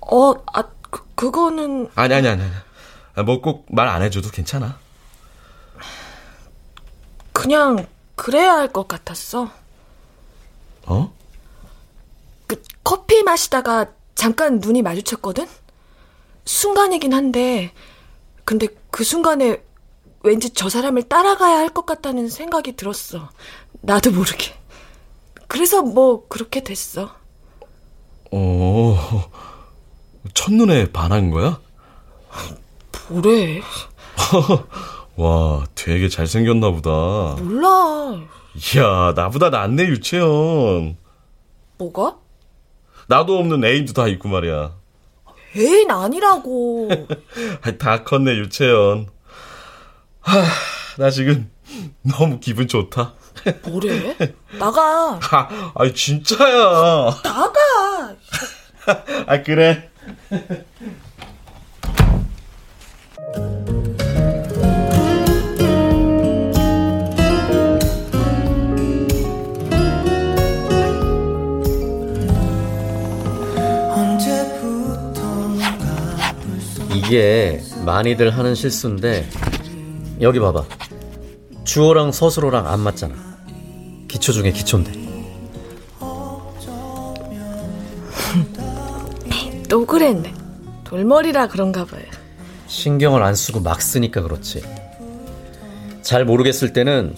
어, 0.00 0.32
아, 0.50 0.62
그, 0.90 1.04
그거는. 1.14 1.90
아니, 1.94 2.14
아니, 2.14 2.26
아니. 2.26 2.42
아니. 2.42 3.24
뭐 3.26 3.42
꼭 3.42 3.66
말 3.70 3.86
안 3.86 4.00
해줘도 4.00 4.30
괜찮아. 4.30 4.78
그냥 7.34 7.86
그래야 8.16 8.54
할 8.54 8.68
것 8.72 8.88
같았어. 8.88 9.50
어? 10.86 11.12
그 12.46 12.62
커피 12.82 13.22
마시다가 13.22 13.88
잠깐 14.14 14.58
눈이 14.60 14.80
마주쳤거든? 14.80 15.46
순간이긴 16.46 17.12
한데, 17.12 17.74
근데 18.46 18.68
그 18.90 19.04
순간에 19.04 19.62
왠지 20.22 20.48
저 20.48 20.70
사람을 20.70 21.02
따라가야 21.10 21.58
할 21.58 21.68
것 21.68 21.84
같다는 21.84 22.30
생각이 22.30 22.72
들었어. 22.76 23.28
나도 23.82 24.12
모르게. 24.12 24.58
그래서 25.50 25.82
뭐 25.82 26.28
그렇게 26.28 26.62
됐어. 26.62 27.10
어, 28.30 29.28
첫눈에 30.32 30.92
반한 30.92 31.32
거야? 31.32 31.60
뭐래? 33.08 33.60
와, 35.16 35.66
되게 35.74 36.08
잘생겼나 36.08 36.70
보다. 36.70 37.42
몰라. 37.42 38.20
이야, 38.76 39.12
나보다 39.16 39.50
낫네, 39.50 39.88
유채연. 39.88 40.96
뭐가? 41.78 42.16
나도 43.08 43.36
없는 43.36 43.64
애인도 43.64 43.92
다 43.92 44.06
있고 44.06 44.28
말이야. 44.28 44.72
애인 45.56 45.90
아니라고. 45.90 46.90
다 47.80 48.04
컸네, 48.04 48.36
유채연. 48.36 49.08
하, 50.20 50.44
나 50.96 51.10
지금 51.10 51.50
너무 52.02 52.38
기분 52.38 52.68
좋다. 52.68 53.14
뭐래? 53.64 54.16
나가. 54.58 55.18
아, 55.30 55.72
아니, 55.74 55.94
진짜야. 55.94 57.20
나가. 57.22 58.14
아, 59.26 59.42
그래. 59.42 59.88
이게 76.94 77.60
많이들 77.84 78.30
하는 78.30 78.54
실수인데 78.54 79.28
여기 80.20 80.38
봐봐 80.38 80.64
주어랑 81.74 82.10
서술어랑 82.10 82.66
안 82.66 82.80
맞잖아 82.80 83.14
기초 84.08 84.32
중에 84.32 84.50
기초인데 84.50 84.90
또 89.70 89.86
그랬네. 89.86 90.34
돌머리라 90.82 91.46
그런가 91.46 91.84
봐요. 91.84 92.02
신경을 92.66 93.22
안 93.22 93.36
쓰고 93.36 93.60
막 93.60 93.80
쓰니까 93.80 94.22
그렇지 94.22 94.64
잘 96.02 96.24
모르겠을 96.24 96.72
때는 96.72 97.14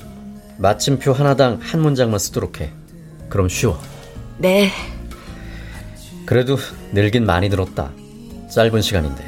마침표 0.58 1.14
하나당 1.14 1.60
한 1.62 1.80
문장만 1.80 2.18
쓰도록 2.18 2.60
해 2.60 2.70
그럼 3.30 3.48
쉬워 3.48 3.80
네. 4.36 4.70
그래도 6.26 6.58
늘긴 6.92 7.24
많이 7.24 7.48
늘었다 7.48 7.90
짧은 8.52 8.82
시간인데 8.82 9.24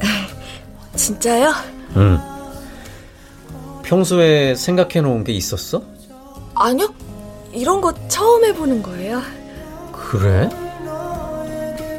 진짜요? 0.96 1.54
응 1.96 2.29
평소에 3.90 4.54
생각해 4.54 5.00
놓은 5.00 5.24
게 5.24 5.32
있었어? 5.32 5.82
아니요. 6.54 6.94
이런 7.52 7.80
거 7.80 7.92
처음 8.06 8.44
해보는 8.44 8.84
거예요. 8.84 9.20
그래? 9.90 10.48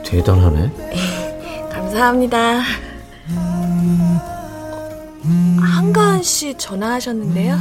대단하네 0.05 0.71
감사합니다. 1.69 2.61
한가한 5.59 6.23
씨 6.23 6.57
전화하셨는데요. 6.57 7.57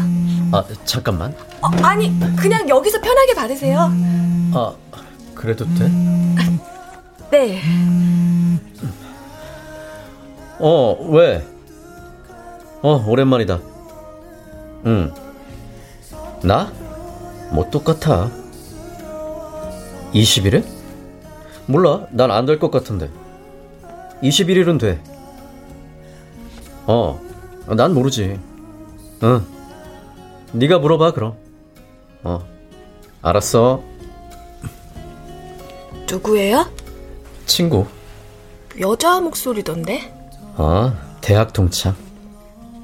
아, 0.52 0.64
잠깐만. 0.84 1.34
어, 1.60 1.66
아니, 1.82 2.16
그냥 2.36 2.68
여기서 2.68 3.00
편하게 3.00 3.34
받으세요. 3.34 3.90
아, 4.54 4.72
그래도 5.34 5.64
돼? 5.74 5.90
네. 7.32 7.60
어, 10.60 10.96
왜? 11.10 11.44
어, 12.82 13.04
오랜만이다. 13.08 13.69
응. 14.86 15.12
나? 16.42 16.72
뭐 17.52 17.68
똑같아. 17.70 18.30
20일에? 20.14 20.64
몰라. 21.66 22.06
난 22.10 22.30
안 22.30 22.46
될 22.46 22.58
것 22.58 22.70
같은데. 22.70 23.10
21일은 24.22 24.78
돼. 24.80 25.02
어, 26.86 27.20
난 27.68 27.94
모르지. 27.94 28.38
응. 29.22 29.46
네가 30.52 30.78
물어봐, 30.78 31.12
그럼. 31.12 31.36
어, 32.24 32.40
알았어. 33.22 33.82
누구예요? 36.10 36.66
친구. 37.46 37.86
여자 38.80 39.20
목소리던데? 39.20 40.12
아, 40.56 40.92
대학 41.20 41.52
동창. 41.52 41.94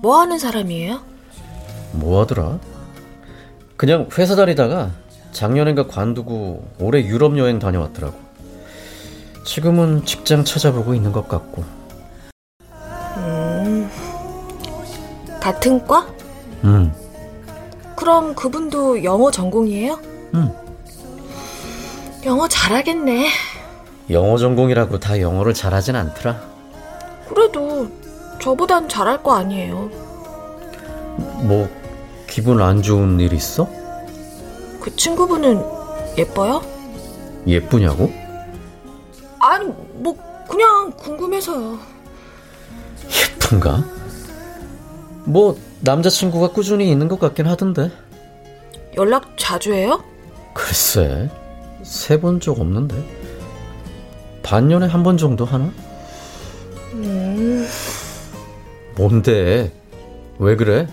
뭐 0.00 0.20
하는 0.20 0.38
사람이에요? 0.38 1.00
뭐 1.96 2.20
하더라? 2.20 2.58
그냥 3.76 4.08
회사 4.16 4.36
다니다가 4.36 4.90
작년엔가 5.32 5.86
관두고 5.86 6.66
올해 6.80 7.04
유럽 7.04 7.36
여행 7.38 7.58
다녀왔더라고. 7.58 8.14
지금은 9.44 10.04
직장 10.04 10.44
찾아보고 10.44 10.94
있는 10.94 11.12
것 11.12 11.28
같고. 11.28 11.64
음, 13.16 13.90
같은 15.40 15.84
과? 15.86 16.06
음, 16.64 16.92
그럼 17.94 18.34
그분도 18.34 19.04
영어 19.04 19.30
전공이에요? 19.30 19.98
음. 20.34 20.52
영어 22.24 22.48
잘하겠네. 22.48 23.28
영어 24.10 24.36
전공이라고 24.36 24.98
다 24.98 25.20
영어를 25.20 25.54
잘하진 25.54 25.96
않더라. 25.96 26.40
그래도 27.28 27.88
저보단 28.40 28.88
잘할 28.88 29.22
거 29.22 29.34
아니에요. 29.34 29.90
뭐 31.42 31.68
기분 32.36 32.60
안 32.60 32.82
좋은 32.82 33.18
일 33.18 33.32
있어? 33.32 33.66
그 34.78 34.94
친구분은 34.94 35.58
예뻐요? 36.18 36.60
예쁘냐고? 37.46 38.12
아니, 39.38 39.64
뭐 39.94 40.14
그냥 40.46 40.90
궁금해서요. 40.98 41.78
예쁜가? 43.40 43.82
뭐 45.24 45.56
남자친구가 45.80 46.48
꾸준히 46.48 46.90
있는 46.90 47.08
것 47.08 47.18
같긴 47.18 47.46
하던데. 47.46 47.90
연락 48.98 49.38
자주 49.38 49.72
해요? 49.72 50.04
글쎄, 50.52 51.30
세본적 51.84 52.60
없는데. 52.60 53.02
반년에 54.42 54.88
한 54.88 55.02
번 55.02 55.16
정도 55.16 55.46
하나? 55.46 55.72
음, 56.92 57.66
뭔데? 58.94 59.72
왜 60.38 60.54
그래? 60.54 60.86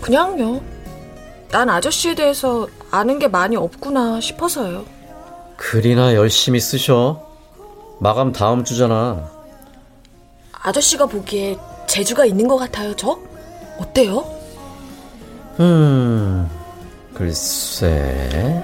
그냥요. 0.00 0.60
난 1.50 1.68
아저씨에 1.70 2.14
대해서 2.14 2.68
아는 2.90 3.18
게 3.18 3.28
많이 3.28 3.56
없구나 3.56 4.20
싶어서요. 4.20 4.84
글이나 5.56 6.14
열심히 6.14 6.60
쓰셔. 6.60 7.26
마감 8.00 8.32
다음 8.32 8.64
주잖아. 8.64 9.28
아저씨가 10.52 11.06
보기에 11.06 11.56
재주가 11.86 12.24
있는 12.24 12.46
것 12.46 12.56
같아요, 12.56 12.94
저? 12.94 13.18
어때요? 13.78 14.24
음, 15.60 16.48
글쎄. 17.14 18.62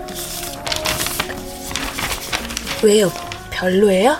왜요? 2.83 3.11
별로예요? 3.51 4.16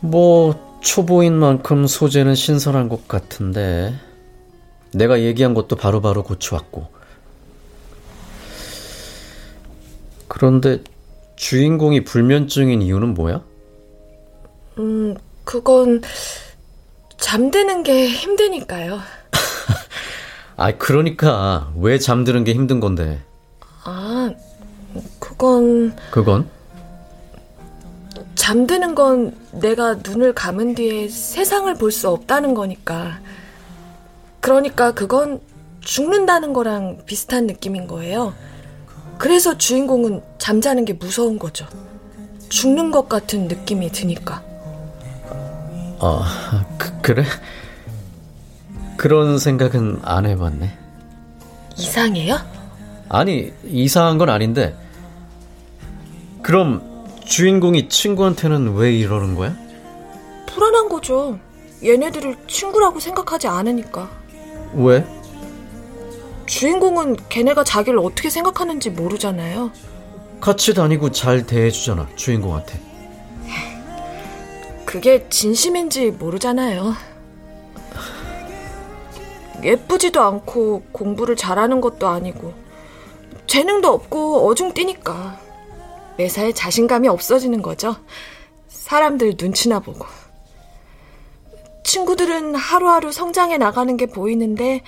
뭐, 0.00 0.78
초보인 0.80 1.34
만큼 1.34 1.86
소재는 1.86 2.34
신선한 2.34 2.88
것 2.88 3.06
같은데. 3.06 3.94
내가 4.92 5.20
얘기한 5.20 5.54
것도 5.54 5.76
바로 5.76 6.00
바로 6.00 6.22
고쳐왔고. 6.22 6.88
그런데 10.28 10.82
주인공이 11.36 12.04
불면증인 12.04 12.82
이유는 12.82 13.14
뭐야? 13.14 13.42
음, 14.78 15.16
그건 15.44 16.02
잠드는 17.16 17.82
게 17.82 18.08
힘드니까요. 18.08 18.98
아, 20.56 20.72
그러니까 20.76 21.72
왜 21.76 21.98
잠드는 21.98 22.44
게 22.44 22.52
힘든 22.52 22.80
건데? 22.80 23.20
아, 23.84 24.30
그건 25.18 25.96
그건? 26.10 26.48
잠드는 28.34 28.94
건 28.94 29.34
내가 29.52 29.94
눈을 29.94 30.32
감은 30.34 30.74
뒤에 30.74 31.08
세상을 31.08 31.72
볼 31.74 31.90
수 31.92 32.08
없다는 32.08 32.54
거니까. 32.54 33.20
그러니까 34.40 34.92
그건 34.92 35.40
죽는다는 35.80 36.52
거랑 36.52 37.02
비슷한 37.06 37.46
느낌인 37.46 37.86
거예요. 37.86 38.34
그래서 39.18 39.56
주인공은 39.58 40.22
잠자는 40.38 40.84
게 40.84 40.94
무서운 40.94 41.38
거죠. 41.38 41.66
죽는 42.48 42.90
것 42.90 43.08
같은 43.08 43.48
느낌이 43.48 43.90
드니까. 43.92 44.42
아, 46.00 46.64
그, 46.78 47.00
그래? 47.02 47.24
그런 48.96 49.38
생각은 49.38 50.00
안 50.02 50.26
해봤네. 50.26 50.76
이상해요? 51.76 52.38
아니, 53.08 53.52
이상한 53.64 54.18
건 54.18 54.30
아닌데. 54.30 54.74
그럼 56.42 57.06
주인공이 57.24 57.88
친구한테는 57.88 58.74
왜 58.74 58.92
이러는 58.92 59.34
거야? 59.34 59.54
불안한 60.46 60.88
거죠. 60.88 61.38
얘네들을 61.84 62.36
친구라고 62.46 63.00
생각하지 63.00 63.46
않으니까. 63.48 64.19
왜? 64.74 65.04
주인공은 66.46 67.16
걔네가 67.28 67.64
자기를 67.64 67.98
어떻게 67.98 68.30
생각하는지 68.30 68.90
모르잖아요. 68.90 69.70
같이 70.40 70.74
다니고 70.74 71.12
잘 71.12 71.46
대해주잖아, 71.46 72.08
주인공한테. 72.16 72.80
그게 74.84 75.28
진심인지 75.28 76.10
모르잖아요. 76.10 76.94
예쁘지도 79.62 80.20
않고 80.20 80.82
공부를 80.90 81.36
잘하는 81.36 81.80
것도 81.80 82.08
아니고 82.08 82.54
재능도 83.46 83.88
없고 83.92 84.48
어중뛰니까 84.48 85.38
매사에 86.16 86.52
자신감이 86.52 87.08
없어지는 87.08 87.62
거죠. 87.62 87.94
사람들 88.68 89.34
눈치나 89.38 89.78
보고. 89.80 90.06
친구들은 91.90 92.54
하루하루 92.54 93.10
성장해 93.10 93.58
나가는 93.58 93.96
게 93.96 94.06
보이는데 94.06 94.82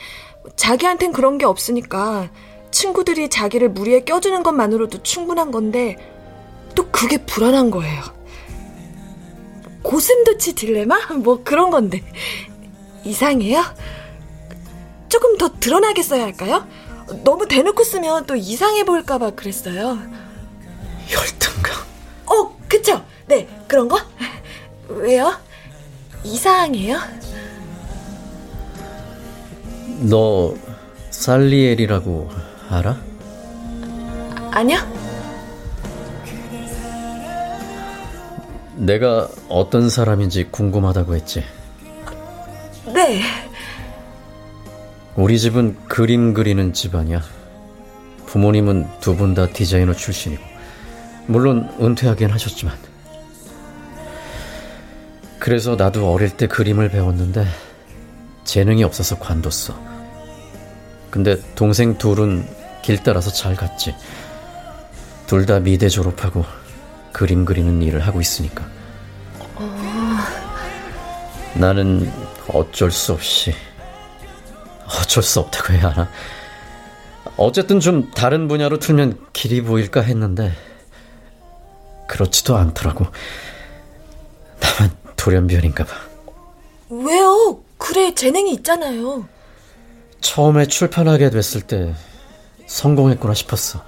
자기한텐 0.55 1.11
그런 1.11 1.37
게 1.37 1.45
없으니까 1.45 2.31
친구들이 2.71 3.29
자기를 3.29 3.71
무리에 3.71 4.05
껴주는 4.05 4.41
것만으로도 4.45 5.03
충분한 5.03 5.51
건데 5.51 5.97
또 6.77 6.89
그게 6.93 7.17
불안한 7.27 7.73
거예요. 7.73 8.03
고슴도치 9.83 10.55
딜레마? 10.55 10.97
뭐 11.25 11.43
그런 11.43 11.71
건데 11.71 12.05
이상해요? 13.03 13.65
조금 15.09 15.37
더 15.39 15.59
드러나게 15.59 16.05
써야 16.05 16.23
할까요? 16.23 16.69
너무 17.25 17.49
대놓고 17.49 17.83
쓰면 17.83 18.27
또 18.27 18.37
이상해 18.37 18.85
보일까봐 18.85 19.31
그랬어요. 19.31 19.99
열등감. 21.11 21.85
어, 22.27 22.57
그쵸? 22.69 23.05
네, 23.27 23.49
그런 23.67 23.89
거? 23.89 23.99
왜요? 24.87 25.35
이상해요? 26.25 26.99
너 30.09 30.55
살리엘이라고 31.11 32.31
알아? 32.71 32.97
아니요? 34.51 34.79
내가 38.77 39.29
어떤 39.49 39.89
사람인지 39.89 40.49
궁금하다고 40.51 41.15
했지. 41.15 41.45
네. 42.93 43.23
우리 45.15 45.39
집은 45.39 45.77
그림 45.89 46.35
그리는 46.35 46.73
집안이야. 46.73 47.21
부모님은 48.27 48.87
두 49.01 49.15
분 49.17 49.35
다 49.35 49.47
디자이너 49.49 49.93
출신이고, 49.93 50.43
물론 51.27 51.69
은퇴하긴 51.81 52.31
하셨지만. 52.31 52.75
그래서 55.43 55.75
나도 55.75 56.13
어릴 56.13 56.31
때 56.31 56.47
그림을 56.47 56.89
배웠는데, 56.89 57.45
재능이 58.45 58.85
없어서 58.85 59.19
관뒀어. 59.19 59.75
근데 61.11 61.37
동생 61.57 61.99
둘은 61.99 62.47
길 62.83 63.03
따라서 63.03 63.33
잘 63.33 63.57
갔지. 63.57 63.93
둘 65.27 65.45
다 65.45 65.59
미대 65.59 65.89
졸업하고 65.89 66.45
그림 67.11 67.45
그리는 67.45 67.83
일을 67.83 68.07
하고 68.07 68.21
있으니까. 68.21 68.65
나는 71.55 72.09
어쩔 72.47 72.93
수 72.93 73.13
없이 73.13 73.53
어쩔 74.87 75.25
수 75.25 75.41
없다고 75.41 75.73
해야 75.73 75.89
하나? 75.89 76.09
어쨌든 77.37 77.81
좀 77.81 78.13
다른 78.13 78.47
분야로 78.47 78.79
틀면 78.79 79.19
길이 79.33 79.61
보일까 79.61 80.03
했는데 80.03 80.53
그렇지도 82.07 82.57
않더라고. 82.57 83.07
돌연변인가 85.23 85.85
봐. 85.85 85.93
왜요? 86.91 87.63
그래, 87.79 88.13
재능이 88.13 88.53
있잖아요. 88.55 89.29
처음에 90.21 90.67
출판하게 90.67 91.31
됐을 91.31 91.61
때 91.61 91.95
성공했구나 92.67 93.33
싶었어. 93.33 93.85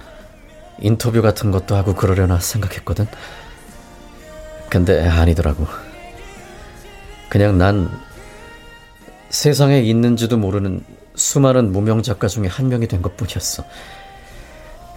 인터뷰 0.81 1.23
같은 1.23 1.51
것도 1.51 1.75
하고 1.75 1.95
그러려나 1.95 2.39
생각했거든. 2.39 3.07
근데 4.71 5.07
아니더라고. 5.09 5.67
그냥 7.29 7.59
난 7.59 7.91
세상에 9.31 9.81
있는지도 9.81 10.37
모르는 10.37 10.85
수많은 11.17 11.73
무명 11.73 12.03
작가 12.03 12.29
중에 12.29 12.47
한 12.47 12.69
명이 12.69 12.87
된 12.87 13.03
것 13.03 13.17
뿐이었어. 13.17 13.65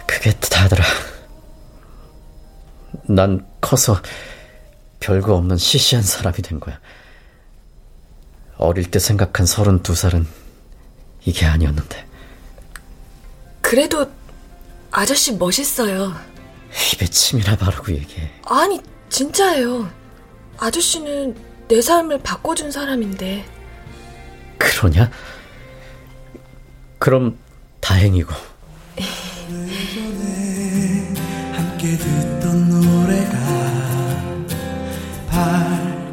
그게 0.06 0.30
다더라. 0.38 0.84
난 3.08 3.44
커서 3.60 3.96
별거 5.00 5.34
없는 5.34 5.56
시시한 5.56 6.02
사람이 6.02 6.38
된 6.38 6.60
거야. 6.60 6.78
어릴 8.56 8.90
때 8.90 8.98
생각한 8.98 9.46
서른두 9.46 9.94
살은 9.94 10.26
이게 11.24 11.46
아니었는데. 11.46 12.06
그래도 13.60 14.10
아저씨 14.90 15.34
멋있어요. 15.34 16.14
입에 16.94 17.06
침이나 17.06 17.56
바르고 17.56 17.92
얘기해. 17.92 18.30
아니, 18.44 18.80
진짜예요. 19.08 19.90
아저씨는 20.58 21.36
내 21.68 21.80
삶을 21.80 22.22
바꿔준 22.22 22.70
사람인데. 22.70 23.44
그러냐? 24.58 25.10
그럼 26.98 27.38
다행이고. 27.80 28.34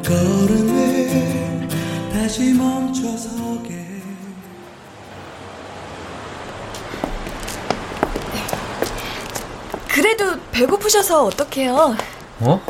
발걸음을 0.06 1.68
다시 2.12 2.52
멈춰서게 2.54 3.86
그래도 9.88 10.38
배고프셔서 10.52 11.24
어떡해요. 11.24 11.96
어? 12.40 12.60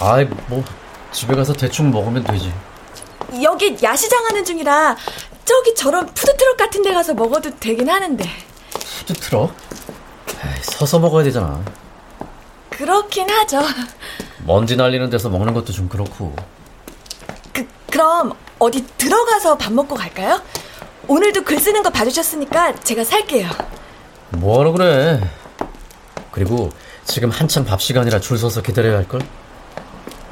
아이, 0.00 0.24
뭐, 0.46 0.62
집에 1.10 1.34
가서 1.34 1.52
대충 1.52 1.90
먹으면 1.90 2.22
되지. 2.24 2.52
여기 3.42 3.76
야시장 3.82 4.24
하는 4.26 4.44
중이라 4.44 4.96
저기 5.44 5.74
저런 5.74 6.06
푸드트럭 6.06 6.56
같은 6.56 6.82
데 6.82 6.92
가서 6.92 7.14
먹어도 7.14 7.58
되긴 7.58 7.88
하는데. 7.88 8.24
푸드트럭? 8.98 9.52
에이, 10.44 10.62
서서 10.62 11.00
먹어야 11.00 11.24
되잖아. 11.24 11.60
그렇긴 12.70 13.28
하죠. 13.30 13.62
먼지 14.44 14.76
날리는 14.76 15.08
데서 15.10 15.28
먹는 15.28 15.54
것도 15.54 15.72
좀 15.72 15.88
그렇고. 15.88 16.34
그, 17.52 17.66
그럼 17.90 18.32
어디 18.58 18.84
들어가서 18.98 19.56
밥 19.56 19.72
먹고 19.72 19.94
갈까요? 19.94 20.40
오늘도 21.08 21.44
글 21.44 21.58
쓰는 21.58 21.82
거 21.82 21.90
봐주셨으니까 21.90 22.80
제가 22.80 23.04
살게요. 23.04 23.48
뭐하러 24.30 24.72
그래? 24.72 25.20
그리고 26.30 26.70
지금 27.04 27.30
한참 27.30 27.64
밥 27.64 27.82
시간이라 27.82 28.20
줄 28.20 28.38
서서 28.38 28.62
기다려야 28.62 28.98
할걸? 28.98 29.20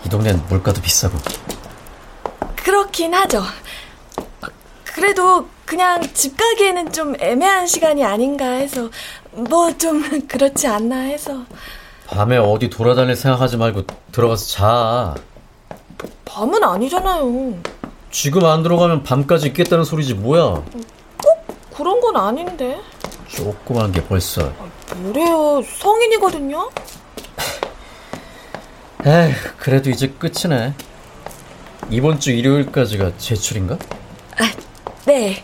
이 0.04 0.08
동네는 0.08 0.44
물가도 0.48 0.80
비싸고. 0.80 1.18
그렇긴 2.56 3.14
하죠. 3.14 3.42
그래도 4.84 5.48
그냥 5.66 6.00
집 6.14 6.36
가기에는 6.36 6.92
좀 6.92 7.14
애매한 7.20 7.66
시간이 7.66 8.04
아닌가 8.04 8.44
해서 8.50 8.90
뭐 9.32 9.72
좀 9.78 10.02
그렇지 10.26 10.66
않나 10.66 10.96
해서 11.00 11.44
밤에 12.10 12.36
어디 12.38 12.68
돌아다닐 12.68 13.14
생각하지 13.14 13.56
말고 13.56 13.82
들어가서 14.10 14.46
자. 14.46 15.14
밤은 16.24 16.62
아니잖아요. 16.62 17.54
지금 18.10 18.44
안 18.46 18.64
들어가면 18.64 19.04
밤까지 19.04 19.48
있겠다는 19.48 19.84
소리지 19.84 20.14
뭐야? 20.14 20.62
그런 21.74 22.00
건 22.00 22.16
아닌데. 22.16 22.80
조그만 23.28 23.92
게 23.92 24.02
벌써. 24.04 24.52
뭐래요? 24.96 25.62
성인이거든요. 25.62 26.68
에휴, 29.06 29.32
그래도 29.56 29.88
이제 29.90 30.08
끝이네. 30.08 30.74
이번 31.90 32.18
주 32.18 32.32
일요일까지가 32.32 33.18
제출인가? 33.18 33.78
아, 34.38 34.50
네. 35.06 35.42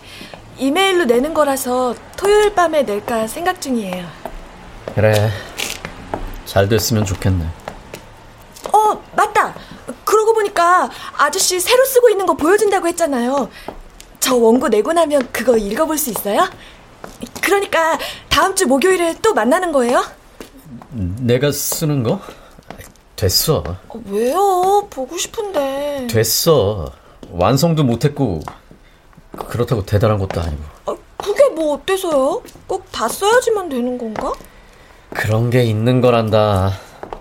이메일로 0.59 1.05
내는 1.05 1.33
거라서 1.33 1.95
토요일 2.17 2.55
밤에 2.55 2.83
낼까 2.83 3.29
생각 3.29 3.61
중이에요. 3.61 4.05
그래. 4.95 5.31
잘 6.57 6.71
됐으면 6.71 7.05
좋겠네. 7.05 7.45
어, 8.73 9.03
맞다. 9.15 9.55
그러고 10.07 10.33
보니까 10.33 10.89
아저씨 11.19 11.61
새로 11.61 11.85
쓰고 11.85 12.09
있는 12.09 12.25
거 12.25 12.33
보여준다고 12.33 12.89
했잖아요. 12.89 13.51
저 14.21 14.37
원고 14.37 14.69
내고 14.69 14.95
나면 14.95 15.29
그거 15.33 15.59
읽어볼 15.59 15.99
수 15.99 16.09
있어요? 16.09 16.49
그러니까 17.43 17.99
다음 18.31 18.55
주 18.55 18.67
목요일에 18.67 19.17
또 19.21 19.35
만나는 19.35 19.71
거예요? 19.71 20.03
내가 20.93 21.53
쓰는 21.53 22.03
거? 22.03 22.21
됐어. 23.17 23.63
어, 23.91 24.01
왜요? 24.07 24.87
보고 24.89 25.19
싶은데. 25.19 26.07
됐어. 26.09 26.91
완성도 27.33 27.85
못했고 27.85 28.41
그렇다고 29.51 29.85
대단한 29.85 30.17
것도 30.19 30.41
아니고. 30.41 30.63
아, 30.87 30.97
그게 31.19 31.51
뭐 31.51 31.75
어때서요? 31.75 32.43
꼭 32.67 32.87
다 32.91 33.07
써야지만 33.09 33.69
되는 33.69 33.99
건가? 33.99 34.33
그런 35.17 35.51
게 35.51 35.65
있는 35.65 36.01
거란다. 36.01 36.73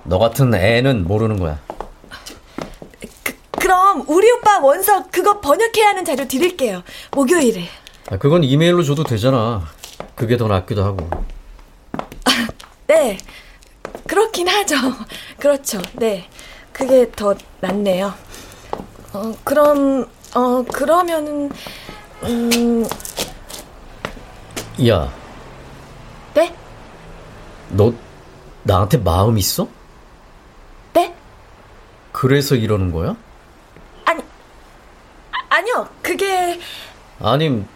너 0.04 0.20
같은 0.20 0.54
애는 0.54 1.06
모르는 1.06 1.40
거야. 1.40 1.60
그럼 3.52 4.04
우리 4.08 4.30
오빠 4.32 4.60
원서 4.60 5.08
그거 5.10 5.40
번역해야 5.40 5.88
하는 5.90 6.04
자료 6.06 6.28
드릴게요. 6.28 6.84
목요일에. 7.12 7.64
아, 8.12 8.18
그건 8.18 8.44
이메일로 8.44 8.84
줘도 8.84 9.04
되잖아. 9.04 9.64
그게 10.14 10.38
더 10.38 10.48
낫기도 10.48 10.84
하고. 10.84 11.10
네. 12.88 13.18
그렇긴 14.06 14.48
하죠. 14.50 14.76
그렇죠. 15.40 15.82
네. 15.94 16.28
그게 16.74 17.10
더 17.12 17.34
낫네요. 17.62 18.14
어, 19.14 19.34
그럼, 19.46 20.06
어, 20.36 20.64
그러면은, 20.64 21.50
음, 22.24 22.86
야, 24.86 25.10
네? 26.34 26.54
너 27.70 27.94
나한테 28.64 28.98
마음 28.98 29.38
있어? 29.38 29.68
네? 30.94 31.16
그래서 32.12 32.56
이러는 32.56 32.92
거야? 32.92 33.16
아니, 34.06 34.22
아, 35.32 35.38
아니요. 35.50 35.90
그게, 36.02 36.60
아님 37.22 37.68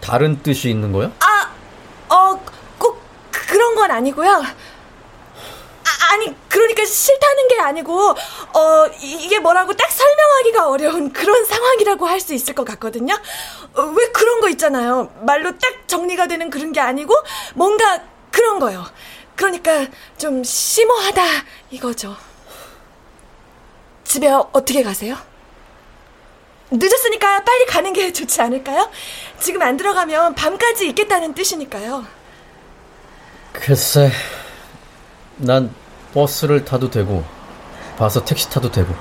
다른 0.00 0.42
뜻이 0.42 0.70
있는 0.70 0.92
거야? 0.92 1.10
아, 1.20 2.14
어, 2.14 2.40
꼭 2.78 3.02
그런 3.30 3.74
건 3.74 3.90
아니고요. 3.90 4.30
아, 4.30 6.12
아니, 6.12 6.34
그러니까 6.48 6.84
싫다는 6.84 7.48
게 7.48 7.60
아니고, 7.60 8.10
어, 8.10 8.86
이- 9.00 9.24
이게 9.24 9.38
뭐라고 9.38 9.72
딱 9.74 9.90
설명하기가 9.90 10.68
어려운 10.68 11.12
그런 11.12 11.44
상황이라고 11.44 12.06
할 12.06 12.20
수 12.20 12.34
있을 12.34 12.54
것 12.54 12.64
같거든요. 12.64 13.14
어, 13.74 13.82
왜 13.82 14.06
그런 14.12 14.40
거 14.40 14.48
있잖아요. 14.50 15.10
말로 15.22 15.50
딱 15.58 15.88
정리가 15.88 16.26
되는 16.28 16.50
그런 16.50 16.72
게 16.72 16.80
아니고, 16.80 17.14
뭔가 17.54 18.00
그런 18.30 18.58
거요. 18.58 18.84
그러니까 19.36 19.86
좀 20.18 20.42
심오하다, 20.44 21.22
이거죠. 21.70 22.16
집에 24.04 24.28
어- 24.28 24.48
어떻게 24.52 24.82
가세요? 24.82 25.16
늦었으니까 26.70 27.44
빨리 27.44 27.66
가는 27.66 27.92
게 27.92 28.12
좋지 28.12 28.40
않을까요? 28.40 28.90
지금 29.38 29.60
안 29.62 29.76
들어가면 29.76 30.34
밤까지 30.34 30.88
있겠다는 30.88 31.34
뜻이니까요. 31.34 32.04
글쎄, 33.52 34.10
난 35.36 35.74
버스를 36.14 36.64
타도 36.64 36.90
되고, 36.90 37.24
봐서 37.98 38.24
택시 38.24 38.48
타도 38.48 38.70
되고. 38.70 38.94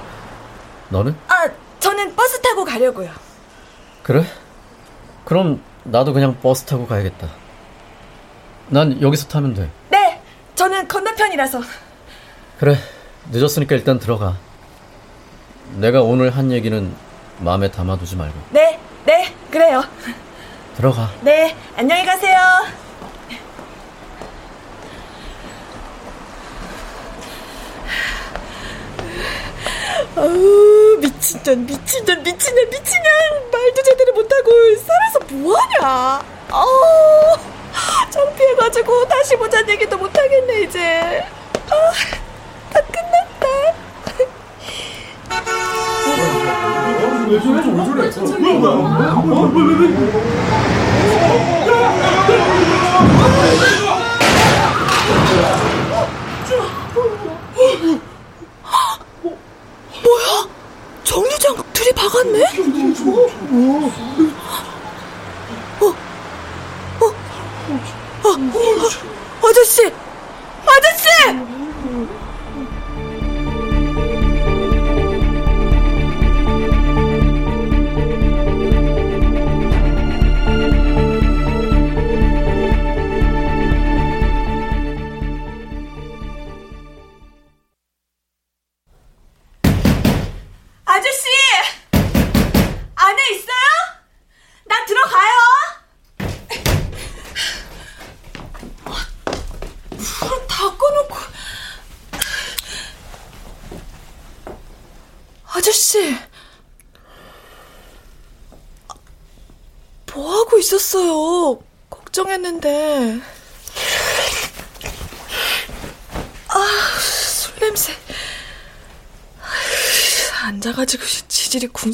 너는? 0.90 1.16
아, 1.28 1.48
저는 1.80 2.16
버스 2.16 2.42
타고 2.42 2.66
가려고요. 2.66 3.12
그래? 4.04 4.26
그럼 5.24 5.62
나도 5.84 6.12
그냥 6.14 6.38
버스 6.42 6.66
타고 6.66 6.86
가야겠다. 6.88 7.30
난 8.68 9.02
여기서 9.02 9.28
타면 9.28 9.54
돼. 9.54 9.70
네, 10.62 10.68
저는 10.68 10.88
건너편이라서. 10.88 11.60
그래, 12.60 12.78
늦었으니까 13.32 13.76
일단 13.76 13.98
들어가. 13.98 14.38
내가 15.78 16.04
오늘 16.04 16.30
한 16.30 16.52
얘기는 16.52 16.94
마음에 17.40 17.72
담아두지 17.72 18.16
말고. 18.16 18.40
네, 18.52 18.80
네, 19.06 19.34
그래요. 19.50 19.84
들어가. 20.78 21.10
네, 21.22 21.56
안녕히 21.76 22.06
가세요. 22.06 22.38
아우, 30.16 31.02
진짜 31.20 31.56
미친년 31.56 32.22
미친년 32.22 32.70
미친년 32.70 33.52
말도 33.52 33.82
제대로 33.82 34.14
못하고 34.14 34.52
살아서 34.76 35.20
뭐하냐 35.32 36.24
어 36.52 37.61
창피해가지고 38.10 39.06
다시 39.08 39.36
보자는 39.36 39.70
얘기도 39.70 39.98
못하겠네 39.98 40.62
이제 40.62 41.24
아, 41.70 41.76
다 42.74 42.82
끝났다 42.82 43.48
왜 47.30 47.40
저래? 47.40 47.62
왜 47.96 48.12
저래? 48.12 48.40
뭐야, 48.40 48.76
뭐야? 48.76 49.14
뭐, 49.14 49.48
뭐, 49.48 49.64
왜, 49.64 49.70
왜? 49.80 49.88
뭐야? 49.88 50.12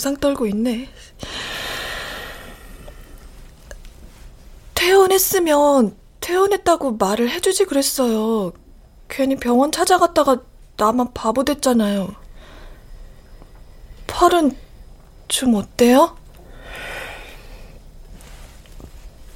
궁상 0.07 0.17
떨고 0.17 0.45
있네. 0.47 0.87
퇴원했으면 4.73 5.97
퇴원했다고 6.21 6.93
말을 6.93 7.29
해주지 7.29 7.65
그랬어요. 7.65 8.53
괜히 9.09 9.35
병원 9.35 9.71
찾아갔다가 9.71 10.37
나만 10.77 11.13
바보 11.13 11.43
됐잖아요. 11.43 12.15
팔은 14.07 14.55
좀 15.27 15.55
어때요? 15.55 16.17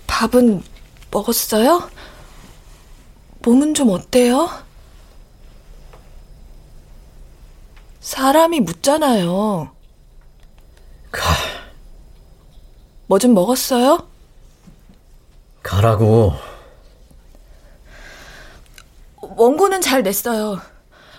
밥은 0.07 0.63
먹었어요? 1.11 1.89
몸은 3.41 3.73
좀 3.73 3.89
어때요? 3.89 4.49
사람이 7.99 8.61
묻잖아요. 8.61 9.80
가. 11.11 11.33
뭐좀 13.07 13.33
먹었어요? 13.33 14.07
가라고. 15.63 16.33
원고는 19.17 19.81
잘 19.81 20.03
냈어요. 20.03 20.61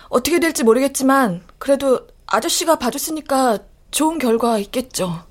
어떻게 0.09 0.39
될지 0.39 0.63
모르겠지만 0.63 1.43
그래도 1.57 2.07
아저씨가 2.25 2.77
봐줬으니까 2.77 3.59
좋은 3.91 4.17
결과 4.17 4.57
있겠죠. 4.59 5.23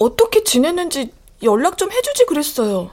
어떻게 0.00 0.44
지냈는지 0.44 1.12
연락 1.42 1.76
좀 1.76 1.90
해주지 1.90 2.26
그랬어요. 2.26 2.90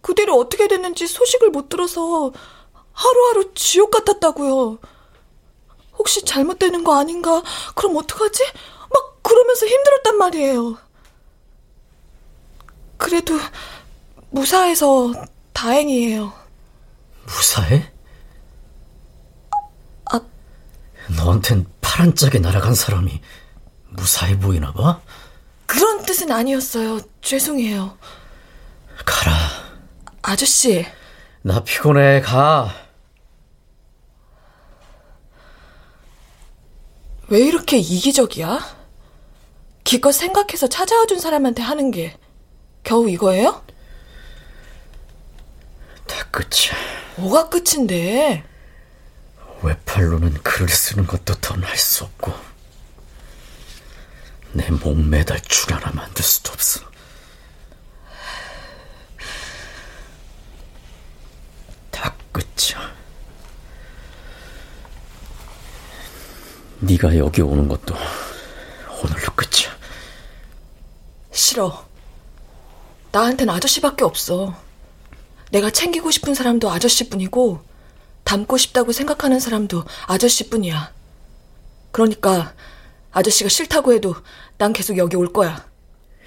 그 0.00 0.14
뒤로 0.14 0.38
어떻게 0.38 0.68
됐는지 0.68 1.06
소식을 1.06 1.50
못 1.50 1.68
들어서 1.68 2.32
하루하루 2.92 3.52
지옥 3.54 3.90
같았다고요. 3.90 4.78
혹시 6.02 6.24
잘못되는 6.24 6.82
거 6.82 6.98
아닌가? 6.98 7.44
그럼 7.76 7.96
어떡하지? 7.96 8.42
막 8.92 9.22
그러면서 9.22 9.66
힘들었단 9.66 10.18
말이에요. 10.18 10.76
그래도 12.96 13.38
무사해서 14.30 15.12
다행이에요. 15.52 16.32
무사해? 17.24 17.92
아, 20.10 20.20
너한텐 21.16 21.66
파란 21.80 22.16
짝에 22.16 22.40
날아간 22.40 22.74
사람이 22.74 23.22
무사해 23.90 24.36
보이나 24.40 24.72
봐? 24.72 25.00
그런 25.66 26.02
뜻은 26.02 26.32
아니었어요. 26.32 27.00
죄송해요. 27.20 27.96
가라. 29.04 29.36
아저씨. 30.22 30.84
나 31.42 31.62
피곤해, 31.62 32.20
가. 32.22 32.74
왜 37.32 37.40
이렇게 37.40 37.78
이기적이야? 37.78 38.60
기껏 39.84 40.12
생각해서 40.12 40.68
찾아와 40.68 41.06
준 41.06 41.18
사람한테 41.18 41.62
하는 41.62 41.90
게 41.90 42.14
겨우 42.84 43.08
이거예요? 43.08 43.64
다 46.06 46.26
끝이야. 46.30 46.74
뭐가 47.16 47.48
끝인데? 47.48 48.44
외팔로는 49.62 50.42
글을 50.42 50.68
쓰는 50.68 51.06
것도 51.06 51.36
더날수 51.36 52.04
없고 52.04 52.34
내 54.52 54.68
몸 54.68 55.08
매달 55.08 55.40
줄 55.40 55.72
하나 55.72 55.90
만들 55.92 56.22
수도 56.22 56.52
없어. 56.52 56.82
다 61.90 62.14
끝이야. 62.30 62.94
네가 66.82 67.16
여기 67.16 67.40
오는 67.42 67.68
것도 67.68 67.94
오늘로 69.02 69.32
끝이야. 69.36 69.70
싫어. 71.30 71.86
나한텐 73.12 73.48
아저씨밖에 73.48 74.04
없어. 74.04 74.54
내가 75.50 75.70
챙기고 75.70 76.10
싶은 76.10 76.34
사람도 76.34 76.70
아저씨뿐이고 76.70 77.62
닮고 78.24 78.56
싶다고 78.56 78.90
생각하는 78.92 79.38
사람도 79.38 79.84
아저씨뿐이야. 80.06 80.92
그러니까 81.92 82.52
아저씨가 83.12 83.48
싫다고 83.48 83.92
해도 83.92 84.16
난 84.58 84.72
계속 84.72 84.96
여기 84.98 85.14
올 85.16 85.32
거야. 85.32 85.64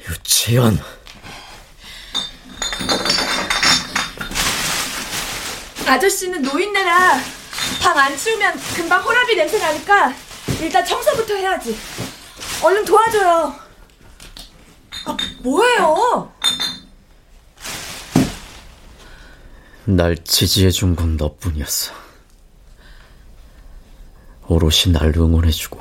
유채연. 0.10 0.80
아저씨는 5.88 6.42
노인 6.44 6.72
네라 6.74 7.20
방 7.82 7.98
안 7.98 8.16
치우면 8.18 8.60
금방 8.76 9.02
호라비 9.04 9.36
냄새 9.36 9.58
나니까 9.60 10.14
일단 10.62 10.86
청소부터 10.86 11.34
해야지. 11.36 11.78
얼른 12.64 12.86
도와줘요. 12.86 13.56
아, 15.06 15.18
뭐예요? 15.42 16.32
날 19.86 20.18
지지해준 20.24 20.96
건 20.96 21.18
너뿐이었어. 21.18 21.94
오롯이 24.48 24.92
날 24.94 25.14
응원해주고 25.16 25.80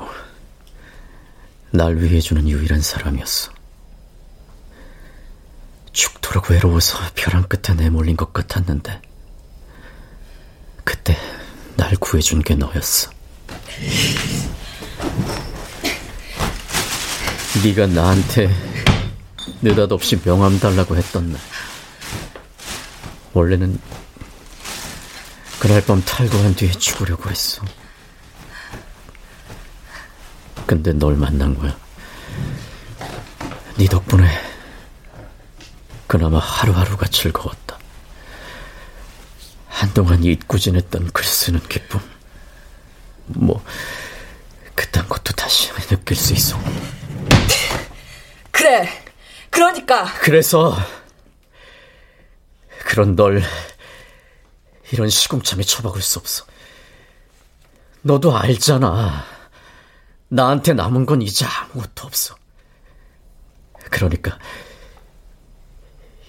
날 1.71 1.97
위해주는 1.97 2.47
유일한 2.47 2.81
사람이었어. 2.81 3.51
죽도록 5.91 6.51
외로워서 6.51 6.97
벼랑 7.15 7.43
끝에 7.43 7.75
내몰린 7.75 8.17
것 8.17 8.33
같았는데 8.33 9.01
그때 10.83 11.17
날 11.77 11.95
구해준 11.95 12.41
게 12.41 12.55
너였어. 12.55 13.11
네가 17.63 17.87
나한테 17.87 18.49
느닷없이 19.61 20.21
명함 20.21 20.59
달라고 20.59 20.95
했던 20.95 21.31
날 21.31 21.41
원래는 23.33 23.79
그날 25.59 25.83
밤 25.83 26.01
탈거한 26.03 26.53
뒤에 26.55 26.71
죽으려고 26.71 27.29
했어. 27.29 27.63
근데 30.67 30.93
널 30.93 31.15
만난 31.15 31.57
거야. 31.57 31.75
네 33.77 33.85
덕분에 33.85 34.29
그나마 36.07 36.39
하루하루가 36.39 37.07
즐거웠다. 37.07 37.79
한동안 39.67 40.23
잊고 40.23 40.57
지냈던 40.57 41.11
글 41.11 41.25
쓰는 41.25 41.59
기쁨. 41.67 41.99
뭐 43.25 43.63
느낄 45.87 46.17
수 46.17 46.33
있어. 46.33 46.57
그래. 48.51 48.87
그러니까 49.49 50.05
그래서 50.21 50.75
그런 52.85 53.15
널 53.15 53.41
이런 54.91 55.09
시궁참에 55.09 55.63
처박을 55.63 56.01
수 56.01 56.19
없어. 56.19 56.45
너도 58.01 58.37
알잖아. 58.37 59.25
나한테 60.27 60.73
남은 60.73 61.05
건 61.05 61.21
이제 61.21 61.45
아무것도 61.45 62.05
없어. 62.05 62.35
그러니까 63.89 64.37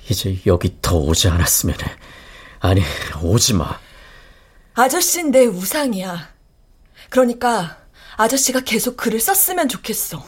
이제 0.09 0.41
여기 0.47 0.79
더 0.81 0.97
오지 0.97 1.29
않았으면 1.29 1.77
해. 1.83 1.97
아니, 2.61 2.83
오지 3.23 3.55
마. 3.55 3.79
아저씨는 4.75 5.31
내 5.31 5.47
우상이야. 5.47 6.29
그러니까 7.11 7.79
아저씨가 8.17 8.61
계속 8.61 8.97
글을 8.97 9.21
썼으면 9.21 9.69
좋겠어. 9.69 10.25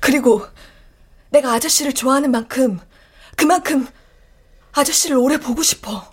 그리고 0.00 0.46
내가 1.30 1.52
아저씨를 1.52 1.92
좋아하는 1.92 2.30
만큼 2.30 2.78
그만큼 3.36 3.86
아저씨를 4.72 5.16
오래 5.16 5.38
보고 5.38 5.62
싶어. 5.62 6.12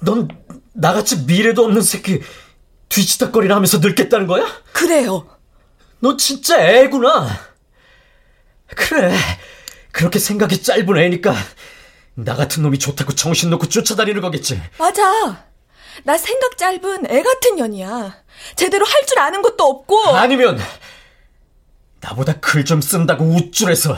넌 0.00 0.28
나같이 0.74 1.24
미래도 1.24 1.64
없는 1.64 1.82
새끼 1.82 2.20
뒤치다거리나 2.88 3.56
하면서 3.56 3.78
늙겠다는 3.78 4.26
거야? 4.26 4.46
그래요. 4.72 5.28
너 6.00 6.16
진짜 6.16 6.60
애구나. 6.60 7.28
그래. 8.66 9.14
그렇게 9.92 10.18
생각이 10.18 10.62
짧은 10.62 10.96
애니까 10.98 11.34
나 12.14 12.34
같은 12.34 12.62
놈이 12.62 12.78
좋다고 12.78 13.14
정신 13.14 13.50
놓고 13.50 13.68
쫓아다니는 13.68 14.20
거겠지. 14.20 14.60
맞아. 14.78 15.46
나 16.04 16.18
생각 16.18 16.56
짧은 16.56 17.10
애 17.10 17.22
같은 17.22 17.56
년이야. 17.56 18.21
제대로 18.56 18.84
할 18.84 19.06
줄 19.06 19.18
아는 19.18 19.42
것도 19.42 19.64
없고. 19.64 20.16
아니면 20.16 20.58
나보다 22.00 22.34
글 22.40 22.64
좀 22.64 22.80
쓴다고 22.80 23.24
우쭐해서 23.24 23.96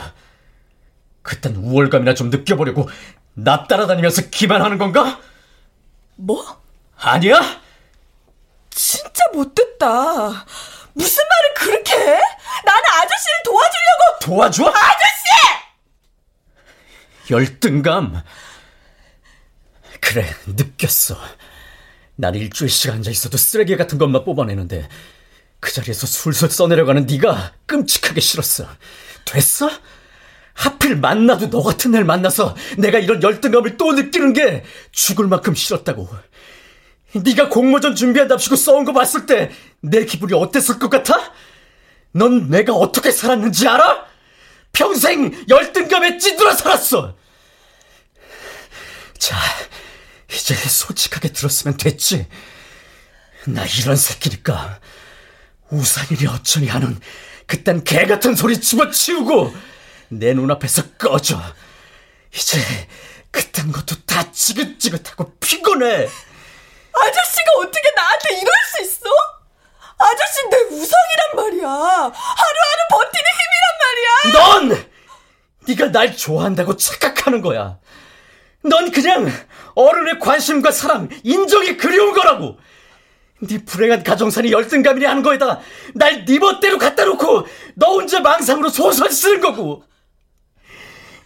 그딴 1.21 1.55
우월감이나 1.55 2.13
좀 2.13 2.29
느껴보려고 2.29 2.89
나 3.33 3.65
따라다니면서 3.67 4.29
기만하는 4.29 4.77
건가? 4.77 5.19
뭐? 6.15 6.61
아니야? 6.97 7.39
진짜 8.69 9.23
못됐다. 9.33 10.45
무슨 10.93 11.23
말을 11.23 11.53
그렇게 11.57 11.93
해? 11.95 12.21
나는 12.63 12.83
아저씨를 12.89 13.43
도와주려고. 13.43 14.19
도와줘? 14.21 14.65
아저씨! 14.67 15.25
열등감. 17.31 18.21
그래, 19.99 20.29
느꼈어. 20.45 21.17
난 22.15 22.35
일주일씩 22.35 22.91
앉아 22.91 23.11
있어도 23.11 23.37
쓰레기 23.37 23.75
같은 23.75 23.97
것만 23.97 24.23
뽑아내는데 24.23 24.87
그 25.59 25.71
자리에서 25.71 26.07
술술 26.07 26.49
써내려가는 26.49 27.05
네가 27.05 27.53
끔찍하게 27.65 28.21
싫었어. 28.21 28.67
됐어? 29.25 29.69
하필 30.53 30.95
만나도 30.95 31.49
너 31.49 31.61
같은 31.61 31.93
애를 31.93 32.05
만나서 32.05 32.55
내가 32.77 32.99
이런 32.99 33.21
열등감을 33.21 33.77
또 33.77 33.91
느끼는 33.93 34.33
게 34.33 34.63
죽을 34.91 35.27
만큼 35.27 35.53
싫었다고. 35.55 36.07
네가 37.15 37.49
공모전 37.49 37.95
준비한답시고 37.95 38.55
써온 38.55 38.85
거 38.85 38.93
봤을 38.93 39.25
때 39.25 39.51
내 39.85 40.05
기분이 40.05 40.33
어땠을 40.33 40.79
것 40.79 40.89
같아? 40.89 41.31
넌 42.11 42.49
내가 42.49 42.73
어떻게 42.73 43.11
살았는지 43.11 43.67
알아? 43.67 44.05
평생 44.73 45.45
열등감에 45.47 46.17
찌들어 46.17 46.53
살았어. 46.53 47.15
자, 49.17 49.37
이제 50.35 50.53
솔직하게 50.55 51.29
들었으면 51.29 51.77
됐지. 51.77 52.27
나 53.47 53.65
이런 53.65 53.95
새끼니까 53.95 54.79
우산이니 55.69 56.27
어쩌니 56.27 56.67
하는 56.67 56.99
그딴 57.47 57.83
개 57.83 58.05
같은 58.05 58.35
소리 58.35 58.59
집어치우고 58.59 59.55
내 60.09 60.33
눈앞에서 60.33 60.83
꺼져. 60.97 61.41
이제 62.33 62.59
그딴 63.31 63.71
것도 63.71 63.95
다 64.05 64.31
지긋지긋하고 64.31 65.37
피곤해. 65.39 65.87
아저씨가 66.93 67.51
어떻게 67.59 67.91
나한테 67.95 68.39
이럴 68.39 68.53
수 68.75 68.83
있어? 68.83 69.09
아저씨 69.97 70.49
내 70.49 70.57
우상이란 70.57 71.35
말이야. 71.35 71.67
하루하루 71.69 72.81
버티는 72.89 73.25
힘이란 73.39 74.65
말이야. 74.65 74.69
넌 74.79 74.91
네가 75.67 75.91
날 75.91 76.15
좋아한다고 76.15 76.77
착각하는 76.77 77.41
거야. 77.41 77.79
넌 78.67 78.91
그냥 78.91 79.31
어른의 79.75 80.19
관심과 80.19 80.71
사랑, 80.71 81.09
인정이 81.23 81.77
그리운 81.77 82.13
거라고. 82.13 82.57
네 83.41 83.63
불행한 83.63 84.03
가정산이 84.03 84.51
열등감이니 84.51 85.05
하는 85.05 85.21
거에다 85.21 85.59
날 85.93 86.25
네 86.25 86.39
멋대로 86.39 86.77
갖다 86.77 87.03
놓고 87.03 87.45
너 87.75 87.87
혼자 87.91 88.21
망상으로 88.21 88.69
소설 88.69 89.11
쓰는 89.11 89.41
거고. 89.41 89.83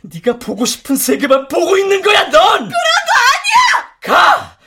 네가 0.02 0.40
보고 0.40 0.66
싶은 0.66 0.96
세계만 0.96 1.48
보고 1.50 1.78
있는 1.78 2.02
거야, 2.02 2.24
넌. 2.30 2.32
그런 2.32 2.70
거 2.70 2.74
아니야. 3.26 3.90
가. 4.02 4.58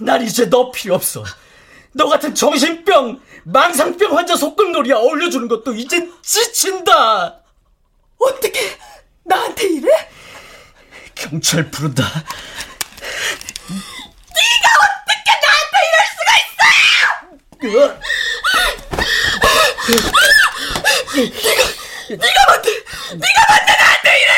난 0.00 0.22
이제 0.22 0.48
너 0.50 0.70
필요 0.70 0.94
없어. 0.94 1.24
너 1.92 2.08
같은 2.08 2.34
정신병, 2.34 3.20
망상병 3.44 4.16
환자 4.16 4.36
속금놀이야 4.36 4.96
어울려주는 4.96 5.48
것도 5.48 5.74
이젠 5.74 6.12
지친다. 6.22 7.40
어떻게 8.18 8.60
나한테 9.24 9.66
이래? 9.68 9.88
경찰 11.14 11.70
부른다. 11.70 12.02
네가 12.02 12.24
어떻게 14.84 15.30
나한테 15.42 15.76
이럴 15.88 15.96
수가 16.16 16.30
있어? 16.40 16.62
네가 17.62 18.00
네가 22.10 22.38
뭔데? 22.48 22.68
네가 23.14 23.38
뭔데 23.48 23.70
나한테 23.78 24.08
이래? 24.20 24.32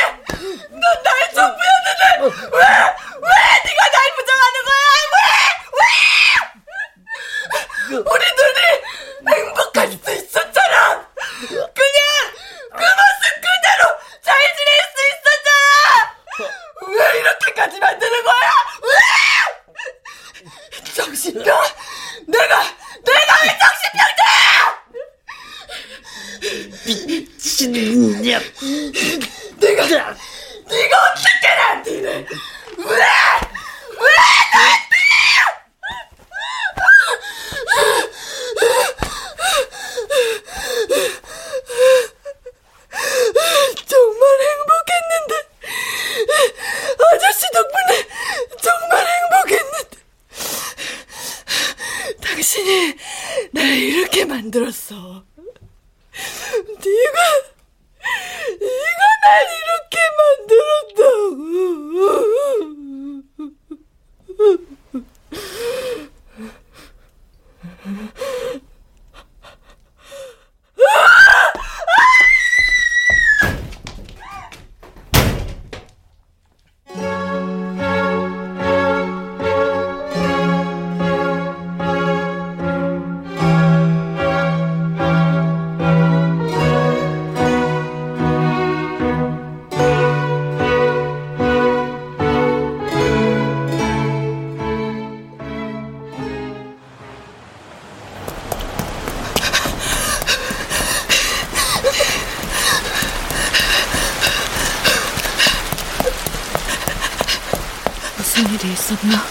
무슨 109.02 109.10
일이 109.10 109.16
있었나? 109.16 109.24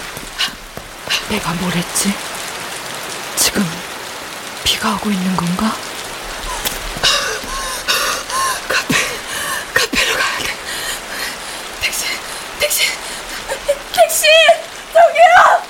내가 1.30 1.54
뭘 1.54 1.72
했지? 1.74 2.14
지금 3.36 3.66
비가 4.64 4.94
오고 4.96 5.10
있는 5.10 5.36
건가? 5.36 5.76
카페, 8.68 8.96
카페로 9.74 10.14
가야 10.14 10.38
돼. 10.40 10.54
택시, 11.82 12.06
택시, 12.60 12.84
택시! 13.94 14.26
저기요! 14.94 15.64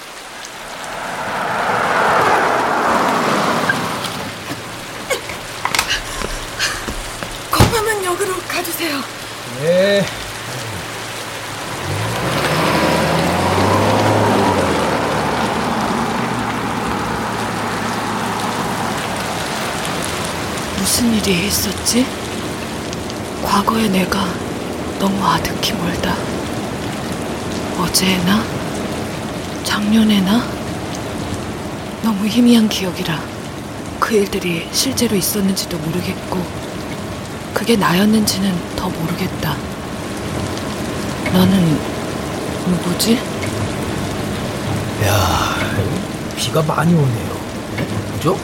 거만한 7.52 8.04
역으로 8.04 8.36
가주세요. 8.48 9.02
네. 9.62 10.06
무슨 20.78 21.14
일이 21.14 21.48
있었지? 21.48 22.06
과거의 23.44 23.90
내가 23.90 24.26
너무 25.00 25.26
아득히 25.26 25.74
멀다. 25.74 26.16
어제나? 27.80 28.44
작년에나? 29.64 30.48
너무 32.04 32.28
희미한 32.28 32.65
기억이라 32.76 33.18
그 34.02 34.16
일들이 34.16 34.68
실제로 34.74 35.16
있었는지도 35.16 35.78
모르겠고, 35.78 36.46
그게 37.54 37.78
나였는지는 37.78 38.54
더 38.76 38.90
모르겠다. 38.90 39.56
너는 41.32 41.80
누구지? 42.68 43.18
야, 45.06 45.56
비가 46.36 46.62
많이 46.64 46.94
오네요. 46.94 47.40
그죠? 48.14 48.38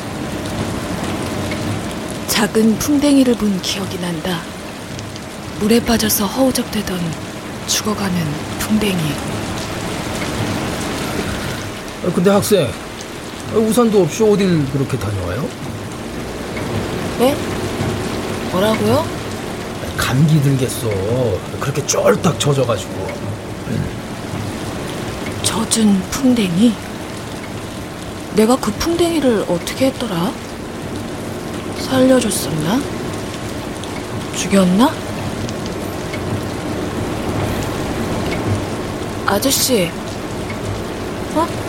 작은 2.27 2.79
풍뎅이를 2.79 3.35
본 3.35 3.61
기억이 3.61 3.99
난다. 3.99 4.39
물에 5.59 5.83
빠져서 5.83 6.25
허우적대던 6.25 6.99
죽어가는 7.67 8.15
풍뎅이. 8.59 9.11
아, 12.05 12.11
근데 12.15 12.29
학생, 12.31 12.65
아, 12.65 12.90
우산도 13.53 14.03
없이 14.03 14.23
어딜 14.23 14.65
그렇게 14.71 14.97
다녀와요? 14.97 15.47
네? 17.19 17.35
뭐라고요? 18.51 19.05
감기 19.97 20.41
들겠어. 20.41 20.87
그렇게 21.59 21.85
쫄딱 21.85 22.39
젖어가지고. 22.39 23.07
젖은 25.43 26.01
풍뎅이? 26.11 26.73
내가 28.35 28.55
그 28.55 28.71
풍뎅이를 28.71 29.45
어떻게 29.49 29.87
했더라? 29.87 30.31
살려줬었나? 31.79 32.79
죽였나? 34.35 34.91
아저씨. 39.25 39.89
어? 41.35 41.60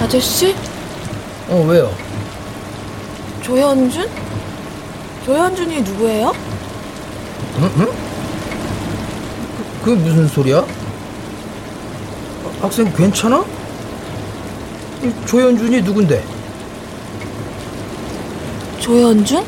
아저씨? 0.00 0.54
어, 1.48 1.64
왜요? 1.68 1.92
조현준? 3.42 4.08
조현준이 5.24 5.80
누구예요? 5.82 6.32
응? 7.58 7.70
응? 7.78 7.86
그, 9.56 9.84
그게 9.84 10.02
무슨 10.02 10.28
소리야? 10.28 10.58
아, 10.58 10.66
학생 12.60 12.92
괜찮아? 12.92 13.44
이 15.02 15.12
조현준이 15.26 15.82
누군데? 15.82 16.22
조현준? 18.80 19.44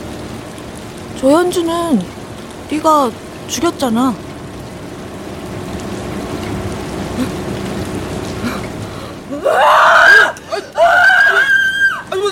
조현준은 1.20 2.02
네가 2.70 3.10
죽였잖아. 3.48 4.14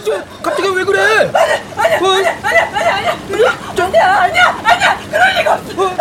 저, 0.06 0.22
갑자기 0.40 0.68
왜 0.68 0.84
그래? 0.84 1.00
아니야, 1.02 1.58
아니야, 1.76 1.98
어? 1.98 2.06
아니야, 2.12 2.38
아니야, 2.44 2.70
아니야, 2.72 3.10
아니야, 3.26 3.50
아니야, 3.74 4.06
아니야, 4.22 4.60
아니야, 4.62 4.98
그럴 5.10 5.34
리가 5.38 5.54
없어. 5.54 5.88
아, 5.88 5.94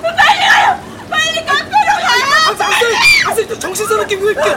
빨리 0.00 0.48
가요, 0.48 0.80
빨리 1.10 1.44
카페로 1.44 1.90
가요. 2.00 2.24
학생, 2.46 2.66
학생, 2.66 2.88
학생, 3.26 3.60
정신 3.60 3.86
사납게 3.86 4.16
왜 4.16 4.30
이렇게? 4.32 4.50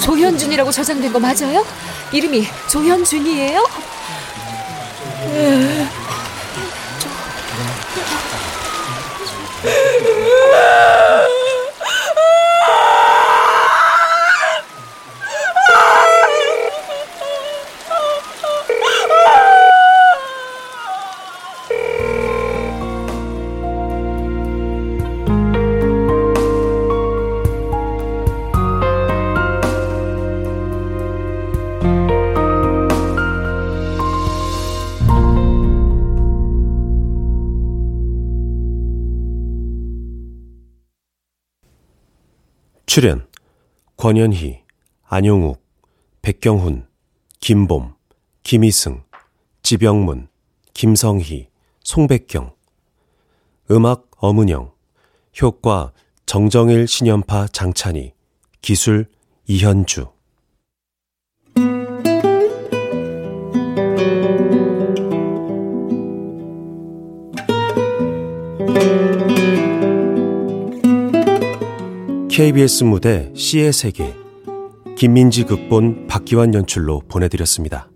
조현준이라고 0.00 0.70
저장된 0.70 1.12
거 1.12 1.18
맞아요? 1.18 1.64
이름이 2.12 2.46
조현준이에요? 2.70 3.64
출연 42.94 43.26
권현희, 43.96 44.62
안용욱, 45.02 45.60
백경훈, 46.22 46.86
김봄, 47.40 47.96
김희승, 48.44 49.02
지병문, 49.64 50.28
김성희, 50.74 51.48
송백경. 51.82 52.54
음악 53.72 54.08
엄은영. 54.18 54.70
효과 55.42 55.92
정정일 56.24 56.86
신연파 56.86 57.48
장찬희. 57.48 58.12
기술 58.62 59.06
이현주 59.48 60.14
KBS 72.36 72.82
무대 72.82 73.30
C의 73.36 73.72
세계 73.72 74.12
김민지 74.98 75.44
극본 75.44 76.08
박기환 76.08 76.52
연출로 76.52 77.02
보내드렸습니다. 77.06 77.93